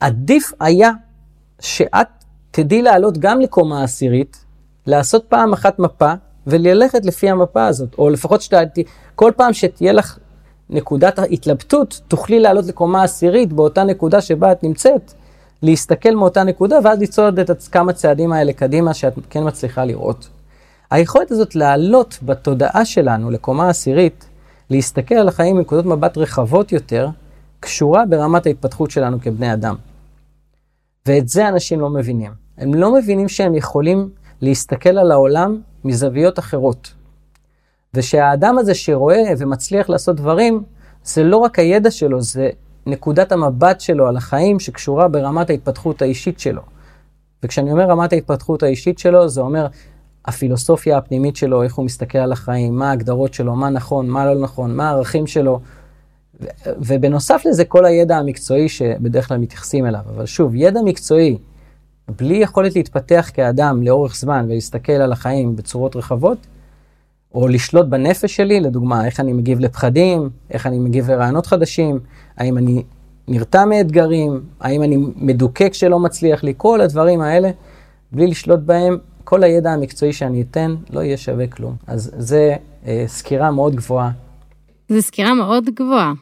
עדיף 0.00 0.52
היה 0.60 0.90
שאת 1.60 2.08
תדעי 2.50 2.82
לעלות 2.82 3.18
גם 3.18 3.40
לקומה 3.40 3.84
עשירית, 3.84 4.44
לעשות 4.86 5.24
פעם 5.28 5.52
אחת 5.52 5.78
מפה 5.78 6.12
וללכת 6.46 7.04
לפי 7.04 7.30
המפה 7.30 7.66
הזאת, 7.66 7.94
או 7.98 8.10
לפחות 8.10 8.42
שתעתי, 8.42 8.84
כל 9.14 9.32
פעם 9.36 9.52
שתהיה 9.52 9.92
לך 9.92 10.18
נקודת 10.70 11.18
ההתלבטות, 11.18 12.00
תוכלי 12.08 12.40
לעלות 12.40 12.66
לקומה 12.66 13.02
עשירית 13.02 13.52
באותה 13.52 13.84
נקודה 13.84 14.20
שבה 14.20 14.52
את 14.52 14.62
נמצאת, 14.62 15.12
להסתכל 15.62 16.14
מאותה 16.14 16.44
נקודה 16.44 16.78
ואז 16.84 17.00
לצעוד 17.00 17.38
את 17.38 17.62
כמה 17.72 17.92
צעדים 17.92 18.32
האלה 18.32 18.52
קדימה 18.52 18.94
שאת 18.94 19.14
כן 19.30 19.46
מצליחה 19.46 19.84
לראות. 19.84 20.28
היכולת 20.90 21.30
הזאת 21.30 21.54
לעלות 21.54 22.18
בתודעה 22.22 22.84
שלנו 22.84 23.30
לקומה 23.30 23.68
עשירית, 23.68 24.28
להסתכל 24.70 25.14
על 25.14 25.28
החיים 25.28 25.56
מנקודות 25.56 25.86
מבט 25.86 26.18
רחבות 26.18 26.72
יותר, 26.72 27.08
קשורה 27.60 28.06
ברמת 28.06 28.46
ההתפתחות 28.46 28.90
שלנו 28.90 29.20
כבני 29.20 29.52
אדם. 29.52 29.74
ואת 31.06 31.28
זה 31.28 31.48
אנשים 31.48 31.80
לא 31.80 31.90
מבינים. 31.90 32.32
הם 32.58 32.74
לא 32.74 32.94
מבינים 32.94 33.28
שהם 33.28 33.54
יכולים 33.54 34.08
להסתכל 34.40 34.98
על 34.98 35.12
העולם 35.12 35.60
מזוויות 35.84 36.38
אחרות. 36.38 36.92
ושהאדם 37.94 38.58
הזה 38.58 38.74
שרואה 38.74 39.22
ומצליח 39.38 39.88
לעשות 39.88 40.16
דברים, 40.16 40.62
זה 41.04 41.24
לא 41.24 41.36
רק 41.36 41.58
הידע 41.58 41.90
שלו, 41.90 42.22
זה 42.22 42.50
נקודת 42.86 43.32
המבט 43.32 43.80
שלו 43.80 44.08
על 44.08 44.16
החיים 44.16 44.60
שקשורה 44.60 45.08
ברמת 45.08 45.50
ההתפתחות 45.50 46.02
האישית 46.02 46.40
שלו. 46.40 46.62
וכשאני 47.42 47.72
אומר 47.72 47.84
רמת 47.84 48.12
ההתפתחות 48.12 48.62
האישית 48.62 48.98
שלו, 48.98 49.28
זה 49.28 49.40
אומר 49.40 49.66
הפילוסופיה 50.24 50.98
הפנימית 50.98 51.36
שלו, 51.36 51.62
איך 51.62 51.74
הוא 51.74 51.84
מסתכל 51.84 52.18
על 52.18 52.32
החיים, 52.32 52.76
מה 52.76 52.90
ההגדרות 52.90 53.34
שלו, 53.34 53.56
מה 53.56 53.70
נכון, 53.70 54.08
מה 54.08 54.26
לא 54.26 54.40
נכון, 54.40 54.76
מה 54.76 54.88
הערכים 54.88 55.26
שלו. 55.26 55.60
ו- 56.40 56.46
ובנוסף 56.78 57.42
לזה, 57.46 57.64
כל 57.64 57.84
הידע 57.84 58.16
המקצועי 58.16 58.68
שבדרך 58.68 59.28
כלל 59.28 59.38
מתייחסים 59.38 59.86
אליו. 59.86 60.00
אבל 60.14 60.26
שוב, 60.26 60.54
ידע 60.54 60.80
מקצועי, 60.84 61.38
בלי 62.18 62.34
יכולת 62.34 62.76
להתפתח 62.76 63.30
כאדם 63.34 63.82
לאורך 63.82 64.16
זמן 64.16 64.46
ולהסתכל 64.48 64.92
על 64.92 65.12
החיים 65.12 65.56
בצורות 65.56 65.96
רחבות, 65.96 66.38
או 67.34 67.48
לשלוט 67.48 67.86
בנפש 67.86 68.36
שלי, 68.36 68.60
לדוגמה, 68.60 69.06
איך 69.06 69.20
אני 69.20 69.32
מגיב 69.32 69.60
לפחדים, 69.60 70.30
איך 70.50 70.66
אני 70.66 70.78
מגיב 70.78 71.10
לרעיונות 71.10 71.46
חדשים, 71.46 71.98
האם 72.36 72.58
אני 72.58 72.82
נרתע 73.28 73.64
מאתגרים, 73.64 74.40
האם 74.60 74.82
אני 74.82 74.96
מדוכא 75.16 75.68
כשלא 75.68 75.98
מצליח 75.98 76.44
לי, 76.44 76.54
כל 76.56 76.80
הדברים 76.80 77.20
האלה, 77.20 77.50
בלי 78.12 78.26
לשלוט 78.26 78.60
בהם, 78.60 78.98
כל 79.24 79.42
הידע 79.42 79.70
המקצועי 79.70 80.12
שאני 80.12 80.42
אתן 80.42 80.74
לא 80.90 81.00
יהיה 81.00 81.16
שווה 81.16 81.46
כלום. 81.46 81.76
אז 81.86 82.10
זה 82.16 82.56
אה, 82.86 83.04
סקירה 83.06 83.50
מאוד 83.50 83.74
גבוהה. 83.76 84.10
זו 84.88 85.02
סקירה 85.02 85.34
מאוד 85.34 85.64
גבוהה. 85.74 86.12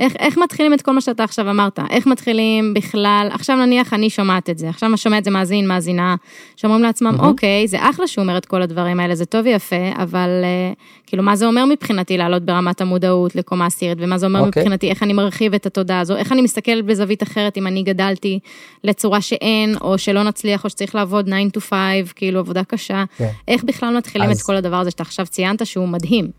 איך, 0.00 0.16
איך 0.18 0.38
מתחילים 0.38 0.74
את 0.74 0.82
כל 0.82 0.92
מה 0.92 1.00
שאתה 1.00 1.24
עכשיו 1.24 1.50
אמרת? 1.50 1.78
איך 1.90 2.06
מתחילים 2.06 2.74
בכלל, 2.74 3.28
עכשיו 3.32 3.56
נניח 3.56 3.94
אני 3.94 4.10
שומעת 4.10 4.50
את 4.50 4.58
זה, 4.58 4.68
עכשיו 4.68 4.96
שומע 4.96 5.18
את 5.18 5.24
זה 5.24 5.30
מאזין, 5.30 5.68
מאזינה, 5.68 6.16
שאומרים 6.56 6.82
לעצמם, 6.82 7.14
mm-hmm. 7.18 7.24
אוקיי, 7.24 7.68
זה 7.68 7.76
אחלה 7.80 8.06
שהוא 8.06 8.22
אומר 8.22 8.36
את 8.38 8.46
כל 8.46 8.62
הדברים 8.62 9.00
האלה, 9.00 9.14
זה 9.14 9.24
טוב 9.24 9.44
ויפה, 9.44 9.76
אבל 9.96 10.28
uh, 10.74 11.06
כאילו, 11.06 11.22
מה 11.22 11.36
זה 11.36 11.46
אומר 11.46 11.64
מבחינתי 11.64 12.16
לעלות 12.16 12.42
ברמת 12.42 12.80
המודעות 12.80 13.36
לקומה 13.36 13.66
עשירית, 13.66 13.98
ומה 14.00 14.18
זה 14.18 14.26
אומר 14.26 14.40
okay. 14.40 14.46
אוקיי. 14.46 14.62
מבחינתי, 14.62 14.90
איך 14.90 15.02
אני 15.02 15.12
מרחיב 15.12 15.54
את 15.54 15.66
התודעה 15.66 16.00
הזו, 16.00 16.16
איך 16.16 16.32
אני 16.32 16.42
מסתכל 16.42 16.82
בזווית 16.82 17.22
אחרת 17.22 17.56
אם 17.56 17.66
אני 17.66 17.82
גדלתי 17.82 18.38
לצורה 18.84 19.20
שאין, 19.20 19.74
או 19.80 19.98
שלא 19.98 20.22
נצליח, 20.22 20.64
או 20.64 20.70
שצריך 20.70 20.94
לעבוד 20.94 21.24
9 21.24 21.58
to 21.58 21.60
5, 21.60 22.12
כאילו, 22.12 22.40
עבודה 22.40 22.64
קשה. 22.64 23.04
כן. 23.16 23.28
איך 23.48 23.64
בכלל 23.64 23.96
מתחילים 23.96 24.30
אז... 24.30 24.40
את 24.40 24.46
כל 24.46 24.56
הדבר 24.56 24.76
הזה 24.76 24.90
שאתה 24.90 25.02
עכשיו 25.02 25.26
ציינת 25.26 25.66
שהוא 25.66 25.88
מדהים? 25.88 26.30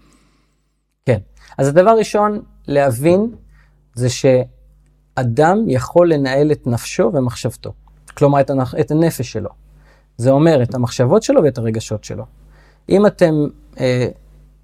כן, 1.06 1.18
אז 1.58 1.68
הדבר 1.68 1.98
ראשון, 1.98 2.40
להבין 2.68 3.28
זה 3.96 4.08
שאדם 4.10 5.64
יכול 5.68 6.14
לנהל 6.14 6.52
את 6.52 6.68
נפשו 6.68 7.12
ומחשבתו. 7.14 7.74
כלומר, 8.14 8.40
את, 8.40 8.50
הנח... 8.50 8.76
את 8.80 8.92
הנפש 8.92 9.32
שלו. 9.32 9.50
זה 10.18 10.32
אומר 10.32 10.64
את 10.64 10.76
המחשבות 10.76 11.24
שלו 11.24 11.44
ואת 11.44 11.58
הרגשות 11.58 12.04
שלו. 12.04 12.26
אם 12.90 13.06
אתם 13.06 13.34
אה, 13.80 14.08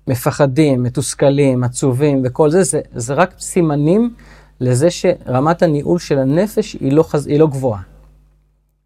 מפחדים, 0.07 0.83
מתוסכלים, 0.83 1.63
עצובים 1.63 2.21
וכל 2.25 2.49
זה, 2.49 2.63
זה, 2.63 2.81
זה 2.95 3.13
רק 3.13 3.39
סימנים 3.39 4.13
לזה 4.59 4.91
שרמת 4.91 5.63
הניהול 5.63 5.99
של 5.99 6.17
הנפש 6.19 6.73
היא 6.73 6.93
לא, 6.93 7.03
חז... 7.03 7.27
היא 7.27 7.39
לא 7.39 7.47
גבוהה. 7.47 7.81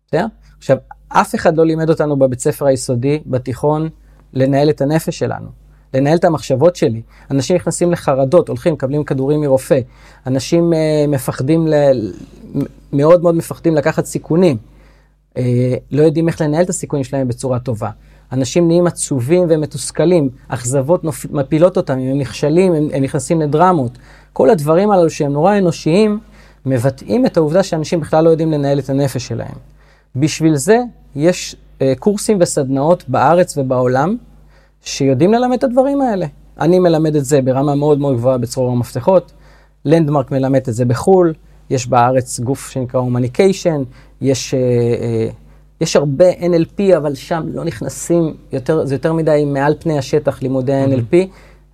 בסדר? 0.07 0.25
עכשיו, 0.57 0.77
אף 1.07 1.35
אחד 1.35 1.57
לא 1.57 1.65
לימד 1.65 1.89
אותנו 1.89 2.19
בבית 2.19 2.39
ספר 2.39 2.65
היסודי, 2.65 3.19
בתיכון, 3.25 3.89
לנהל 4.33 4.69
את 4.69 4.81
הנפש 4.81 5.19
שלנו. 5.19 5.49
לנהל 5.93 6.17
את 6.17 6.25
המחשבות 6.25 6.75
שלי. 6.75 7.01
אנשים 7.31 7.55
נכנסים 7.55 7.91
לחרדות, 7.91 8.47
הולכים, 8.47 8.73
מקבלים 8.73 9.03
כדורים 9.03 9.41
מרופא. 9.41 9.79
אנשים 10.27 10.73
uh, 10.73 10.75
מפחדים, 11.07 11.67
ל... 11.67 11.73
מאוד 12.93 13.23
מאוד 13.23 13.35
מפחדים 13.35 13.75
לקחת 13.75 14.05
סיכונים. 14.05 14.57
Uh, 15.33 15.39
לא 15.91 16.01
יודעים 16.01 16.27
איך 16.27 16.41
לנהל 16.41 16.63
את 16.63 16.69
הסיכונים 16.69 17.03
שלהם 17.03 17.27
בצורה 17.27 17.59
טובה. 17.59 17.89
אנשים 18.31 18.67
נהיים 18.67 18.87
עצובים 18.87 19.45
ומתוסכלים, 19.49 20.29
אכזבות 20.47 21.03
נופ... 21.03 21.25
מפילות 21.31 21.77
אותם, 21.77 21.99
אם 21.99 22.11
הם 22.11 22.17
נכשלים, 22.17 22.73
הם, 22.73 22.87
הם 22.93 23.03
נכנסים 23.03 23.41
לדרמות. 23.41 23.91
כל 24.33 24.49
הדברים 24.49 24.91
הללו 24.91 25.09
שהם 25.09 25.33
נורא 25.33 25.57
אנושיים, 25.57 26.19
מבטאים 26.65 27.25
את 27.25 27.37
העובדה 27.37 27.63
שאנשים 27.63 27.99
בכלל 27.99 28.23
לא 28.23 28.29
יודעים 28.29 28.51
לנהל 28.51 28.79
את 28.79 28.89
הנפש 28.89 29.27
שלהם. 29.27 29.55
בשביל 30.15 30.55
זה 30.55 30.79
יש 31.15 31.55
uh, 31.55 31.81
קורסים 31.99 32.37
וסדנאות 32.41 33.09
בארץ 33.09 33.57
ובעולם, 33.57 34.17
שיודעים 34.83 35.33
ללמד 35.33 35.57
את 35.57 35.63
הדברים 35.63 36.01
האלה. 36.01 36.25
אני 36.59 36.79
מלמד 36.79 37.15
את 37.15 37.25
זה 37.25 37.41
ברמה 37.41 37.75
מאוד 37.75 37.99
מאוד 37.99 38.15
גבוהה 38.15 38.37
בצרור 38.37 38.71
המפתחות, 38.71 39.31
לנדמרק 39.85 40.31
מלמד 40.31 40.59
את 40.67 40.73
זה 40.73 40.85
בחו"ל, 40.85 41.33
יש 41.69 41.87
בארץ 41.87 42.39
גוף 42.39 42.69
שנקרא 42.69 42.99
הומניקיישן, 42.99 43.83
יש, 44.21 44.53
אה, 44.53 44.59
אה, 44.59 45.27
יש 45.81 45.95
הרבה 45.95 46.31
NLP, 46.31 46.97
אבל 46.97 47.15
שם 47.15 47.43
לא 47.53 47.63
נכנסים, 47.63 48.33
יותר, 48.51 48.85
זה 48.85 48.95
יותר 48.95 49.13
מדי 49.13 49.45
מעל 49.45 49.73
פני 49.79 49.97
השטח 49.97 50.41
לימודי 50.41 50.73
ה-NLP. 50.73 51.15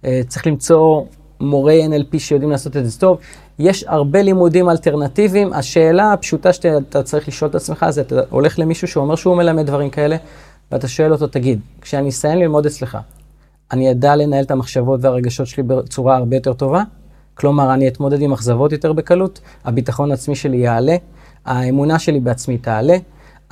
אה, 0.06 0.22
צריך 0.28 0.48
למצוא 0.48 1.04
מורי 1.40 1.88
NLP 1.88 2.20
שיודעים 2.20 2.52
לעשות 2.52 2.78
את 2.78 2.90
זה 2.90 3.00
טוב. 3.00 3.18
יש 3.60 3.84
הרבה 3.88 4.22
לימודים 4.22 4.70
אלטרנטיביים. 4.70 5.54
השאלה 5.54 6.14
הפשוטה 6.14 6.54
שאתה 6.54 7.04
צריך 7.04 7.28
לשאול 7.28 7.50
את 7.50 7.56
עצמך, 7.56 7.86
זה 7.90 8.02
אתה 8.02 8.22
הולך 8.30 8.60
למישהו 8.60 8.88
שאומר 8.88 9.16
שהוא 9.16 9.38
מלמד 9.38 9.66
דברים 9.66 9.90
כאלה, 9.90 10.16
ואתה 10.72 10.88
שואל 10.88 11.12
אותו, 11.12 11.28
תגיד, 11.28 11.60
כשאני 11.82 12.10
אסיים 12.10 12.40
ללמוד 12.40 12.66
אצלך, 12.66 12.98
אני 13.72 13.92
אדע 13.92 14.16
לנהל 14.16 14.44
את 14.44 14.52
המחשבות 14.52 15.00
והרגשות 15.04 15.48
שלי 15.48 15.64
בצורה 15.64 16.16
הרבה 16.16 16.36
יותר 16.36 16.54
טובה? 16.54 16.84
כלומר, 17.34 17.74
אני 17.74 17.88
אתמודד 17.88 18.22
עם 18.22 18.34
אכזבות 18.34 18.72
יותר 18.72 18.94
בקלות, 18.94 19.40
הביטחון 19.66 20.12
העצמי 20.12 20.36
שלי 20.36 20.58
יעלה, 20.58 20.96
האמונה 21.46 22.00
שלי 22.00 22.20
בעצמי 22.20 22.58
תעלה, 22.58 22.98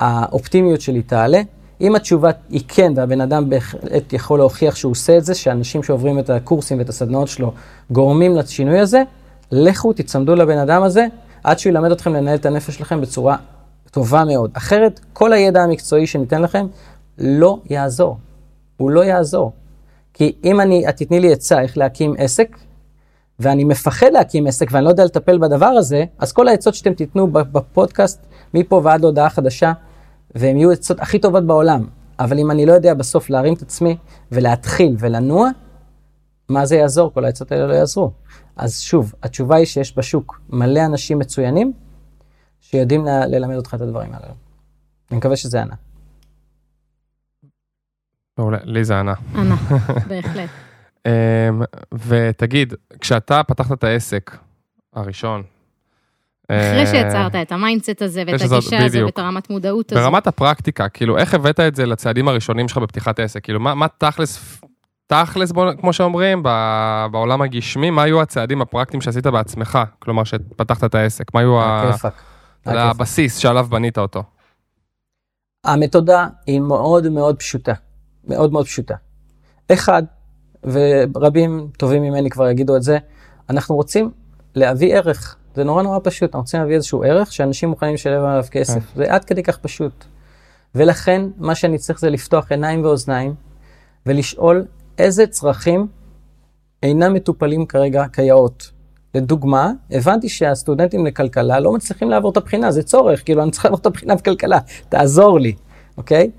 האופטימיות 0.00 0.80
שלי 0.80 1.02
תעלה. 1.02 1.42
אם 1.80 1.94
התשובה 1.94 2.30
היא 2.50 2.60
כן, 2.68 2.92
והבן 2.96 3.20
אדם 3.20 3.50
בהחלט 3.50 4.12
יכול 4.12 4.38
להוכיח 4.38 4.76
שהוא 4.76 4.90
עושה 4.90 5.18
את 5.18 5.24
זה, 5.24 5.34
שאנשים 5.34 5.82
שעוברים 5.82 6.18
את 6.18 6.30
הקורסים 6.30 6.78
ואת 6.78 6.88
הסדנאות 6.88 7.28
שלו 7.28 7.52
גורמים 7.90 8.36
לשינוי 8.36 8.78
הזה, 8.80 9.02
לכו, 9.52 9.92
תצמדו 9.92 10.34
לבן 10.34 10.58
אדם 10.58 10.82
הזה, 10.82 11.06
עד 11.44 11.58
שהוא 11.58 11.70
ילמד 11.70 11.90
אתכם 11.90 12.14
לנהל 12.14 12.34
את 12.34 12.46
הנפש 12.46 12.74
שלכם 12.74 13.00
בצורה 13.00 13.36
טובה 13.90 14.24
מאוד. 14.24 14.50
אחרת, 14.52 15.00
כל 15.12 15.32
הידע 15.32 15.62
המקצועי 15.62 16.06
שניתן 16.06 16.42
לכם 16.42 16.66
לא 17.18 17.58
יעזור. 17.70 18.18
הוא 18.76 18.90
לא 18.90 19.04
יעזור. 19.04 19.52
כי 20.14 20.32
אם 20.44 20.60
אני, 20.60 20.88
את 20.88 20.96
תתני 20.96 21.20
לי 21.20 21.32
עצה 21.32 21.60
איך 21.60 21.78
להקים 21.78 22.14
עסק, 22.18 22.56
ואני 23.38 23.64
מפחד 23.64 24.06
להקים 24.12 24.46
עסק 24.46 24.68
ואני 24.70 24.84
לא 24.84 24.90
יודע 24.90 25.04
לטפל 25.04 25.38
בדבר 25.38 25.66
הזה, 25.66 26.04
אז 26.18 26.32
כל 26.32 26.48
העצות 26.48 26.74
שאתם 26.74 26.94
תיתנו 26.94 27.32
בפודקאסט, 27.32 28.26
מפה 28.54 28.80
ועד 28.84 29.00
להודעה 29.00 29.30
חדשה, 29.30 29.72
והן 30.34 30.56
יהיו 30.56 30.70
עצות 30.70 31.00
הכי 31.00 31.18
טובות 31.18 31.46
בעולם. 31.46 31.86
אבל 32.18 32.38
אם 32.38 32.50
אני 32.50 32.66
לא 32.66 32.72
יודע 32.72 32.94
בסוף 32.94 33.30
להרים 33.30 33.54
את 33.54 33.62
עצמי 33.62 33.96
ולהתחיל 34.32 34.96
ולנוע, 34.98 35.48
מה 36.48 36.66
זה 36.66 36.76
יעזור? 36.76 37.12
כל 37.14 37.24
העצות 37.24 37.52
האלה 37.52 37.66
לא 37.66 37.74
יעזרו. 37.74 38.10
אז 38.56 38.80
שוב, 38.80 39.14
התשובה 39.22 39.56
היא 39.56 39.66
שיש 39.66 39.98
בשוק 39.98 40.40
מלא 40.48 40.84
אנשים 40.84 41.18
מצוינים 41.18 41.72
שיודעים 42.60 43.04
ללמד 43.04 43.56
אותך 43.56 43.74
את 43.74 43.80
הדברים 43.80 44.12
האלה. 44.12 44.26
אני 45.10 45.18
מקווה 45.18 45.36
שזה 45.36 45.62
ענה. 45.62 45.74
מעולה, 48.38 48.58
לי 48.64 48.84
זה 48.84 48.98
ענה. 48.98 49.14
ענה, 49.34 49.56
בהחלט. 50.08 50.50
אמ, 51.06 51.62
ותגיד, 51.92 52.74
כשאתה 53.00 53.42
פתחת 53.42 53.72
את 53.72 53.84
העסק 53.84 54.36
הראשון, 54.92 55.42
אחרי 56.44 56.80
אה, 56.80 56.86
שיצרת 56.86 57.34
את 57.34 57.52
ה 57.52 57.58
mindset 57.58 58.02
הזה 58.02 58.22
ואת 58.26 58.40
הגישה 58.40 58.56
הזו 58.56 58.88
בדיוק. 58.88 59.06
ואת 59.06 59.18
הרמת 59.18 59.50
מודעות 59.50 59.92
הזו. 59.92 60.00
ברמת 60.00 60.26
הפרקטיקה, 60.26 60.88
כאילו, 60.88 61.18
איך 61.18 61.34
הבאת 61.34 61.60
את 61.60 61.76
זה 61.76 61.86
לצעדים 61.86 62.28
הראשונים 62.28 62.68
שלך 62.68 62.78
בפתיחת 62.78 63.20
עסק? 63.20 63.44
כאילו, 63.44 63.60
מה, 63.60 63.74
מה 63.74 63.86
תכלס, 63.98 64.60
תכלס, 65.06 65.52
בוא, 65.52 65.72
כמו 65.80 65.92
שאומרים, 65.92 66.42
ב- 66.44 67.06
בעולם 67.12 67.42
הגשמי, 67.42 67.90
מה 67.90 68.02
היו 68.02 68.22
הצעדים 68.22 68.62
הפרקטיים 68.62 69.00
שעשית 69.00 69.26
בעצמך? 69.26 69.78
כלומר, 69.98 70.24
שפתחת 70.24 70.84
את 70.84 70.94
העסק, 70.94 71.34
מה 71.34 71.40
היו 71.40 71.60
ה-. 71.60 71.90
הבסיס 72.66 73.36
שעליו 73.36 73.66
בנית 73.70 73.98
אותו? 73.98 74.22
המתודה 75.64 76.26
היא 76.46 76.60
מאוד 76.60 77.08
מאוד 77.08 77.36
פשוטה, 77.36 77.72
מאוד 78.28 78.52
מאוד 78.52 78.66
פשוטה. 78.66 78.94
אחד, 79.72 80.02
ורבים 80.64 81.68
טובים 81.78 82.02
ממני 82.02 82.30
כבר 82.30 82.48
יגידו 82.48 82.76
את 82.76 82.82
זה, 82.82 82.98
אנחנו 83.50 83.74
רוצים 83.74 84.10
להביא 84.54 84.94
ערך. 84.96 85.36
זה 85.54 85.64
נורא 85.64 85.82
נורא 85.82 85.98
פשוט, 86.02 86.22
אנחנו 86.22 86.40
רוצים 86.40 86.60
להביא 86.60 86.74
איזשהו 86.74 87.02
ערך 87.02 87.32
שאנשים 87.32 87.68
מוכנים 87.68 87.94
לשלם 87.94 88.24
עליו 88.24 88.44
כסף. 88.50 88.80
זה 88.96 89.04
עד 89.08 89.24
כדי 89.24 89.42
כך 89.42 89.58
פשוט. 89.58 90.04
ולכן, 90.74 91.22
מה 91.36 91.54
שאני 91.54 91.78
צריך 91.78 92.00
זה 92.00 92.10
לפתוח 92.10 92.52
עיניים 92.52 92.84
ואוזניים 92.84 93.34
ולשאול 94.06 94.66
איזה 94.98 95.26
צרכים 95.26 95.86
אינם 96.82 97.14
מטופלים 97.14 97.66
כרגע 97.66 98.04
כיאות. 98.12 98.70
לדוגמה, 99.14 99.72
הבנתי 99.90 100.28
שהסטודנטים 100.28 101.06
לכלכלה 101.06 101.60
לא 101.60 101.72
מצליחים 101.72 102.10
לעבור 102.10 102.30
את 102.30 102.36
הבחינה, 102.36 102.70
זה 102.70 102.82
צורך, 102.82 103.24
כאילו 103.24 103.42
אני 103.42 103.50
צריך 103.50 103.64
לעבור 103.64 103.78
את 103.78 103.86
הבחינה 103.86 104.14
בכלכלה, 104.14 104.58
תעזור 104.88 105.40
לי, 105.40 105.54
אוקיי? 105.96 106.30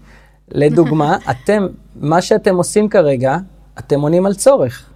לדוגמה, 0.52 1.18
אתם, 1.32 1.68
מה 1.96 2.22
שאתם 2.22 2.56
עושים 2.56 2.90
כרגע, 2.90 3.38
אתם 3.80 4.02
עונים 4.02 4.26
על 4.26 4.34
צורך. 4.34 4.90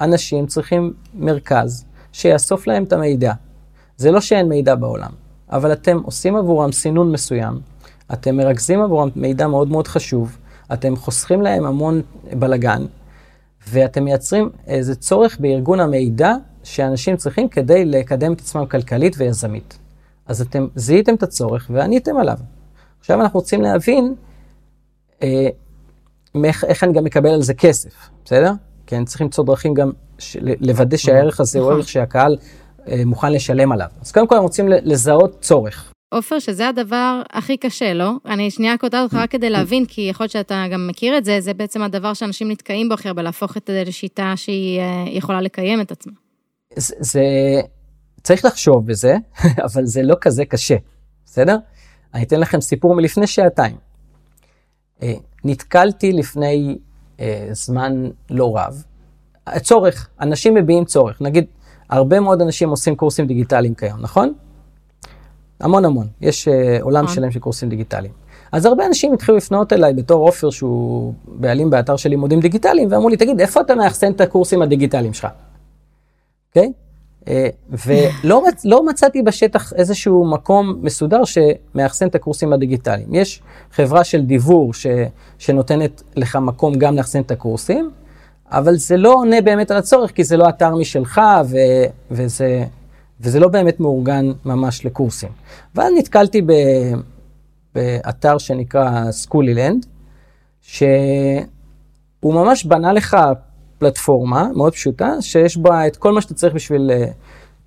אנשים 0.00 0.46
צריכים 0.46 0.92
מרכז 1.14 1.84
שיאסוף 2.12 2.66
להם 2.66 2.84
את 2.84 2.92
המידע. 2.92 3.32
זה 3.96 4.10
לא 4.10 4.20
שאין 4.20 4.48
מידע 4.48 4.74
בעולם, 4.74 5.10
אבל 5.50 5.72
אתם 5.72 5.98
עושים 6.04 6.36
עבורם 6.36 6.72
סינון 6.72 7.12
מסוים, 7.12 7.60
אתם 8.12 8.36
מרכזים 8.36 8.80
עבורם 8.80 9.08
מידע 9.16 9.46
מאוד 9.46 9.68
מאוד 9.70 9.88
חשוב, 9.88 10.36
אתם 10.72 10.96
חוסכים 10.96 11.42
להם 11.42 11.64
המון 11.64 12.02
בלגן, 12.32 12.84
ואתם 13.68 14.04
מייצרים 14.04 14.50
איזה 14.66 14.94
צורך 14.94 15.40
בארגון 15.40 15.80
המידע 15.80 16.34
שאנשים 16.64 17.16
צריכים 17.16 17.48
כדי 17.48 17.84
לקדם 17.84 18.32
את 18.32 18.40
עצמם 18.40 18.66
כלכלית 18.66 19.14
ויזמית. 19.18 19.78
אז 20.26 20.40
אתם 20.40 20.66
זיהיתם 20.74 21.14
את 21.14 21.22
הצורך 21.22 21.70
ועניתם 21.72 22.16
עליו. 22.16 22.38
עכשיו 23.00 23.20
אנחנו 23.20 23.40
רוצים 23.40 23.62
להבין 23.62 24.14
איך, 26.44 26.64
איך 26.64 26.84
אני 26.84 26.92
גם 26.92 27.04
מקבל 27.04 27.30
על 27.30 27.42
זה 27.42 27.54
כסף, 27.54 28.10
בסדר? 28.24 28.52
כי 28.86 28.96
אני 28.96 29.04
צריך 29.04 29.20
למצוא 29.20 29.44
דרכים 29.44 29.74
גם 29.74 29.90
של, 30.18 30.48
לוודא 30.60 30.96
שהערך 30.96 31.40
הזה 31.40 31.58
הוא 31.58 31.66
נכון. 31.66 31.76
ערך 31.76 31.88
שהקהל 31.88 32.36
אה, 32.88 33.02
מוכן 33.04 33.32
לשלם 33.32 33.72
עליו. 33.72 33.88
אז 34.00 34.12
קודם 34.12 34.26
כל 34.26 34.34
אנחנו 34.34 34.46
רוצים 34.46 34.68
לזהות 34.68 35.40
צורך. 35.40 35.92
עופר, 36.14 36.38
שזה 36.38 36.68
הדבר 36.68 37.22
הכי 37.32 37.56
קשה, 37.56 37.94
לא? 37.94 38.12
אני 38.26 38.50
שנייה 38.50 38.78
קוטעת 38.78 39.02
אותך 39.02 39.14
רק 39.14 39.30
כדי 39.30 39.50
להבין, 39.50 39.84
כי 39.86 40.00
יכול 40.00 40.24
להיות 40.24 40.32
שאתה 40.32 40.64
גם 40.72 40.86
מכיר 40.86 41.18
את 41.18 41.24
זה, 41.24 41.40
זה 41.40 41.54
בעצם 41.54 41.82
הדבר 41.82 42.14
שאנשים 42.14 42.50
נתקעים 42.50 42.88
בו 42.88 42.94
הכי 42.94 43.08
הרבה, 43.08 43.22
להפוך 43.22 43.56
את 43.56 43.66
זה 43.66 43.82
לשיטה 43.86 44.32
שהיא 44.36 44.80
אה, 44.80 45.04
יכולה 45.06 45.40
לקיים 45.40 45.80
את 45.80 45.92
עצמה. 45.92 46.12
זה, 46.76 46.94
זה 47.00 47.22
צריך 48.22 48.44
לחשוב 48.44 48.86
בזה, 48.86 49.16
אבל 49.72 49.84
זה 49.84 50.02
לא 50.02 50.14
כזה 50.20 50.44
קשה, 50.44 50.76
בסדר? 51.24 51.56
אני 52.14 52.22
אתן 52.22 52.40
לכם 52.40 52.60
סיפור 52.60 52.94
מלפני 52.94 53.26
שעתיים. 53.26 53.87
אה, 55.02 55.14
נתקלתי 55.44 56.12
לפני 56.12 56.78
אה, 57.20 57.48
זמן 57.52 58.04
לא 58.30 58.56
רב, 58.56 58.84
צורך, 59.60 60.08
אנשים 60.20 60.54
מביעים 60.54 60.84
צורך. 60.84 61.22
נגיד, 61.22 61.44
הרבה 61.90 62.20
מאוד 62.20 62.40
אנשים 62.42 62.70
עושים 62.70 62.96
קורסים 62.96 63.26
דיגיטליים 63.26 63.74
כיום, 63.74 64.00
נכון? 64.00 64.32
המון 65.60 65.84
המון. 65.84 66.06
יש 66.20 66.48
אה, 66.48 66.78
עולם 66.80 67.04
נכון. 67.04 67.16
שלם 67.16 67.30
של 67.30 67.40
קורסים 67.40 67.68
דיגיטליים. 67.68 68.12
אז 68.52 68.66
הרבה 68.66 68.86
אנשים 68.86 69.12
התחילו 69.12 69.36
לפנות 69.36 69.72
אליי 69.72 69.94
בתור 69.94 70.26
עופר, 70.26 70.50
שהוא 70.50 71.14
בעלים 71.26 71.70
באתר 71.70 71.96
של 71.96 72.08
לימודים 72.08 72.40
דיגיטליים, 72.40 72.88
ואמרו 72.92 73.08
לי, 73.08 73.16
תגיד, 73.16 73.40
איפה 73.40 73.60
אתה 73.60 73.74
מאחסן 73.74 74.12
את 74.12 74.20
הקורסים 74.20 74.62
הדיגיטליים 74.62 75.12
שלך? 75.12 75.28
אוקיי? 76.48 76.62
אה, 76.62 76.87
ולא 77.70 78.42
מצ- 78.48 78.64
לא 78.64 78.86
מצאתי 78.86 79.22
בשטח 79.22 79.72
איזשהו 79.72 80.30
מקום 80.30 80.78
מסודר 80.82 81.20
שמאחסן 81.24 82.06
את 82.06 82.14
הקורסים 82.14 82.52
הדיגיטליים. 82.52 83.14
יש 83.14 83.42
חברה 83.72 84.04
של 84.04 84.22
דיוור 84.22 84.74
ש, 84.74 84.86
שנותנת 85.38 86.02
לך 86.16 86.36
מקום 86.36 86.74
גם 86.74 86.96
לאחסן 86.96 87.20
את 87.20 87.30
הקורסים, 87.30 87.90
אבל 88.50 88.76
זה 88.76 88.96
לא 88.96 89.14
עונה 89.14 89.40
באמת 89.40 89.70
על 89.70 89.76
הצורך, 89.76 90.10
כי 90.12 90.24
זה 90.24 90.36
לא 90.36 90.48
אתר 90.48 90.74
משלך, 90.76 91.20
ו, 91.50 91.56
וזה, 92.10 92.64
וזה 93.20 93.40
לא 93.40 93.48
באמת 93.48 93.80
מאורגן 93.80 94.32
ממש 94.44 94.86
לקורסים. 94.86 95.28
ואז 95.74 95.92
נתקלתי 95.98 96.42
ב, 96.42 96.52
באתר 97.74 98.38
שנקרא 98.38 99.10
סקולילנד, 99.10 99.86
שהוא 100.62 100.84
ממש 102.24 102.64
בנה 102.64 102.92
לך 102.92 103.16
פלטפורמה 103.78 104.48
מאוד 104.56 104.72
פשוטה, 104.72 105.12
שיש 105.20 105.56
בה 105.56 105.86
את 105.86 105.96
כל 105.96 106.12
מה 106.12 106.20
שאתה 106.20 106.34
צריך 106.34 106.54
בשביל 106.54 106.90
אה, 106.90 107.06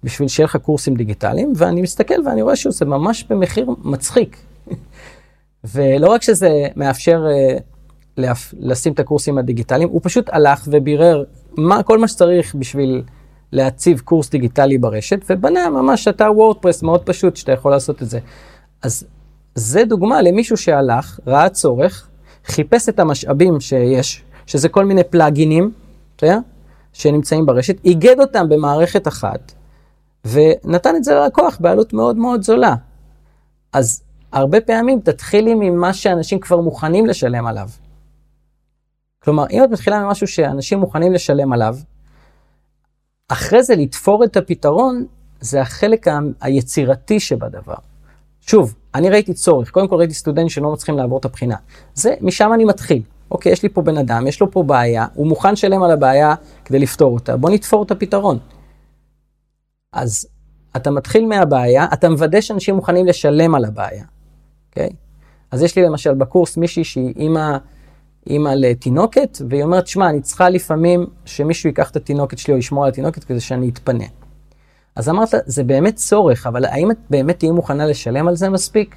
בשביל 0.03 0.27
שיהיה 0.27 0.45
לך 0.45 0.55
קורסים 0.55 0.95
דיגיטליים, 0.95 1.53
ואני 1.55 1.81
מסתכל 1.81 2.27
ואני 2.27 2.41
רואה 2.41 2.55
שזה 2.55 2.85
ממש 2.85 3.23
במחיר 3.29 3.67
מצחיק. 3.83 4.37
ולא 5.73 6.09
רק 6.09 6.21
שזה 6.21 6.67
מאפשר 6.75 7.25
uh, 8.17 8.23
לשים 8.59 8.93
את 8.93 8.99
הקורסים 8.99 9.37
הדיגיטליים, 9.37 9.89
הוא 9.89 10.01
פשוט 10.03 10.29
הלך 10.31 10.67
ובירר 10.71 11.23
מה, 11.57 11.83
כל 11.83 11.99
מה 11.99 12.07
שצריך 12.07 12.55
בשביל 12.55 13.03
להציב 13.51 13.99
קורס 13.99 14.29
דיגיטלי 14.29 14.77
ברשת, 14.77 15.25
ובנה 15.29 15.69
ממש 15.69 16.07
אתר 16.07 16.31
וורדפרס 16.35 16.83
מאוד 16.83 17.01
פשוט 17.03 17.35
שאתה 17.35 17.51
יכול 17.51 17.71
לעשות 17.71 18.01
את 18.01 18.09
זה. 18.09 18.19
אז 18.81 19.03
זה 19.55 19.85
דוגמה 19.85 20.21
למישהו 20.21 20.57
שהלך, 20.57 21.19
ראה 21.27 21.49
צורך, 21.49 22.07
חיפש 22.45 22.89
את 22.89 22.99
המשאבים 22.99 23.59
שיש, 23.59 24.23
שזה 24.45 24.69
כל 24.69 24.85
מיני 24.85 25.03
פלאגינים, 25.03 25.71
יודע? 26.25 26.39
שנמצאים 26.93 27.45
ברשת, 27.45 27.85
איגד 27.85 28.19
אותם 28.19 28.49
במערכת 28.49 29.07
אחת, 29.07 29.53
ונתן 30.25 30.95
את 30.95 31.03
זה 31.03 31.13
ללקוח 31.13 31.57
בעלות 31.59 31.93
מאוד 31.93 32.17
מאוד 32.17 32.43
זולה. 32.43 32.75
אז 33.73 34.03
הרבה 34.31 34.61
פעמים 34.61 34.99
תתחילי 34.99 35.53
ממה 35.55 35.93
שאנשים 35.93 36.39
כבר 36.39 36.61
מוכנים 36.61 37.05
לשלם 37.05 37.47
עליו. 37.47 37.69
כלומר, 39.23 39.45
אם 39.51 39.63
את 39.63 39.69
מתחילה 39.69 39.99
ממשהו 39.99 40.27
שאנשים 40.27 40.79
מוכנים 40.79 41.13
לשלם 41.13 41.53
עליו, 41.53 41.75
אחרי 43.27 43.63
זה 43.63 43.75
לתפור 43.75 44.23
את 44.23 44.37
הפתרון, 44.37 45.05
זה 45.39 45.61
החלק 45.61 46.07
היצירתי 46.41 47.19
שבדבר. 47.19 47.75
שוב, 48.41 48.75
אני 48.95 49.09
ראיתי 49.09 49.33
צורך, 49.33 49.71
קודם 49.71 49.87
כל 49.87 49.95
ראיתי 49.95 50.13
סטודנט 50.13 50.49
שלא 50.49 50.73
מצליחים 50.73 50.97
לעבור 50.97 51.19
את 51.19 51.25
הבחינה. 51.25 51.55
זה, 51.93 52.13
משם 52.21 52.53
אני 52.53 52.65
מתחיל. 52.65 53.01
אוקיי, 53.31 53.51
יש 53.51 53.63
לי 53.63 53.69
פה 53.69 53.81
בן 53.81 53.97
אדם, 53.97 54.27
יש 54.27 54.41
לו 54.41 54.51
פה 54.51 54.63
בעיה, 54.63 55.05
הוא 55.13 55.27
מוכן 55.27 55.53
לשלם 55.53 55.83
על 55.83 55.91
הבעיה 55.91 56.35
כדי 56.65 56.79
לפתור 56.79 57.13
אותה, 57.13 57.37
בוא 57.37 57.49
נתפור 57.49 57.83
את 57.83 57.91
הפתרון. 57.91 58.39
אז 59.93 60.27
אתה 60.75 60.91
מתחיל 60.91 61.25
מהבעיה, 61.25 61.85
אתה 61.93 62.09
מוודא 62.09 62.41
שאנשים 62.41 62.75
מוכנים 62.75 63.05
לשלם 63.05 63.55
על 63.55 63.65
הבעיה, 63.65 64.03
אוקיי? 64.69 64.89
אז 65.51 65.63
יש 65.63 65.75
לי 65.75 65.83
למשל 65.83 66.13
בקורס 66.13 66.57
מישהי 66.57 66.83
שהיא 66.83 67.13
אימא, 67.15 67.57
אימא 68.27 68.49
לתינוקת, 68.49 69.37
והיא 69.49 69.63
אומרת, 69.63 69.87
שמע, 69.87 70.09
אני 70.09 70.21
צריכה 70.21 70.49
לפעמים 70.49 71.05
שמישהו 71.25 71.69
ייקח 71.69 71.89
את 71.89 71.95
התינוקת 71.95 72.37
שלי 72.37 72.53
או 72.53 72.59
ישמור 72.59 72.83
על 72.83 72.89
התינוקת 72.89 73.23
כדי 73.23 73.39
שאני 73.39 73.69
אתפנה. 73.69 74.05
אז 74.95 75.09
אמרת, 75.09 75.29
זה 75.45 75.63
באמת 75.63 75.95
צורך, 75.95 76.47
אבל 76.47 76.65
האם 76.65 76.91
את 76.91 76.97
באמת 77.09 77.39
תהיי 77.39 77.51
מוכנה 77.51 77.85
לשלם 77.85 78.27
על 78.27 78.35
זה 78.35 78.49
מספיק? 78.49 78.95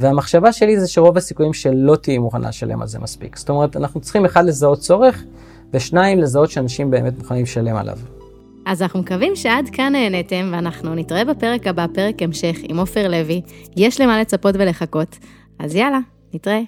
והמחשבה 0.00 0.52
שלי 0.52 0.80
זה 0.80 0.88
שרוב 0.88 1.16
הסיכויים 1.16 1.52
שלא 1.52 1.96
תהיי 1.96 2.18
מוכנה 2.18 2.48
לשלם 2.48 2.82
על 2.82 2.88
זה 2.88 2.98
מספיק. 2.98 3.36
זאת 3.36 3.48
אומרת, 3.48 3.76
אנחנו 3.76 4.00
צריכים 4.00 4.24
אחד 4.24 4.44
לזהות 4.44 4.78
צורך, 4.78 5.24
ושניים 5.72 6.18
לזהות 6.18 6.50
שאנשים 6.50 6.90
באמת 6.90 7.18
מוכנים 7.18 7.42
לשלם 7.42 7.76
עליו. 7.76 7.98
אז 8.66 8.82
אנחנו 8.82 9.00
מקווים 9.00 9.36
שעד 9.36 9.68
כאן 9.72 9.92
נהניתם, 9.92 10.50
ואנחנו 10.52 10.94
נתראה 10.94 11.24
בפרק 11.24 11.66
הבא, 11.66 11.86
פרק 11.94 12.22
המשך 12.22 12.56
עם 12.62 12.78
עופר 12.78 13.08
לוי. 13.08 13.40
יש 13.76 14.00
למה 14.00 14.20
לצפות 14.20 14.54
ולחכות. 14.58 15.18
אז 15.58 15.74
יאללה, 15.74 15.98
נתראה. 16.34 16.60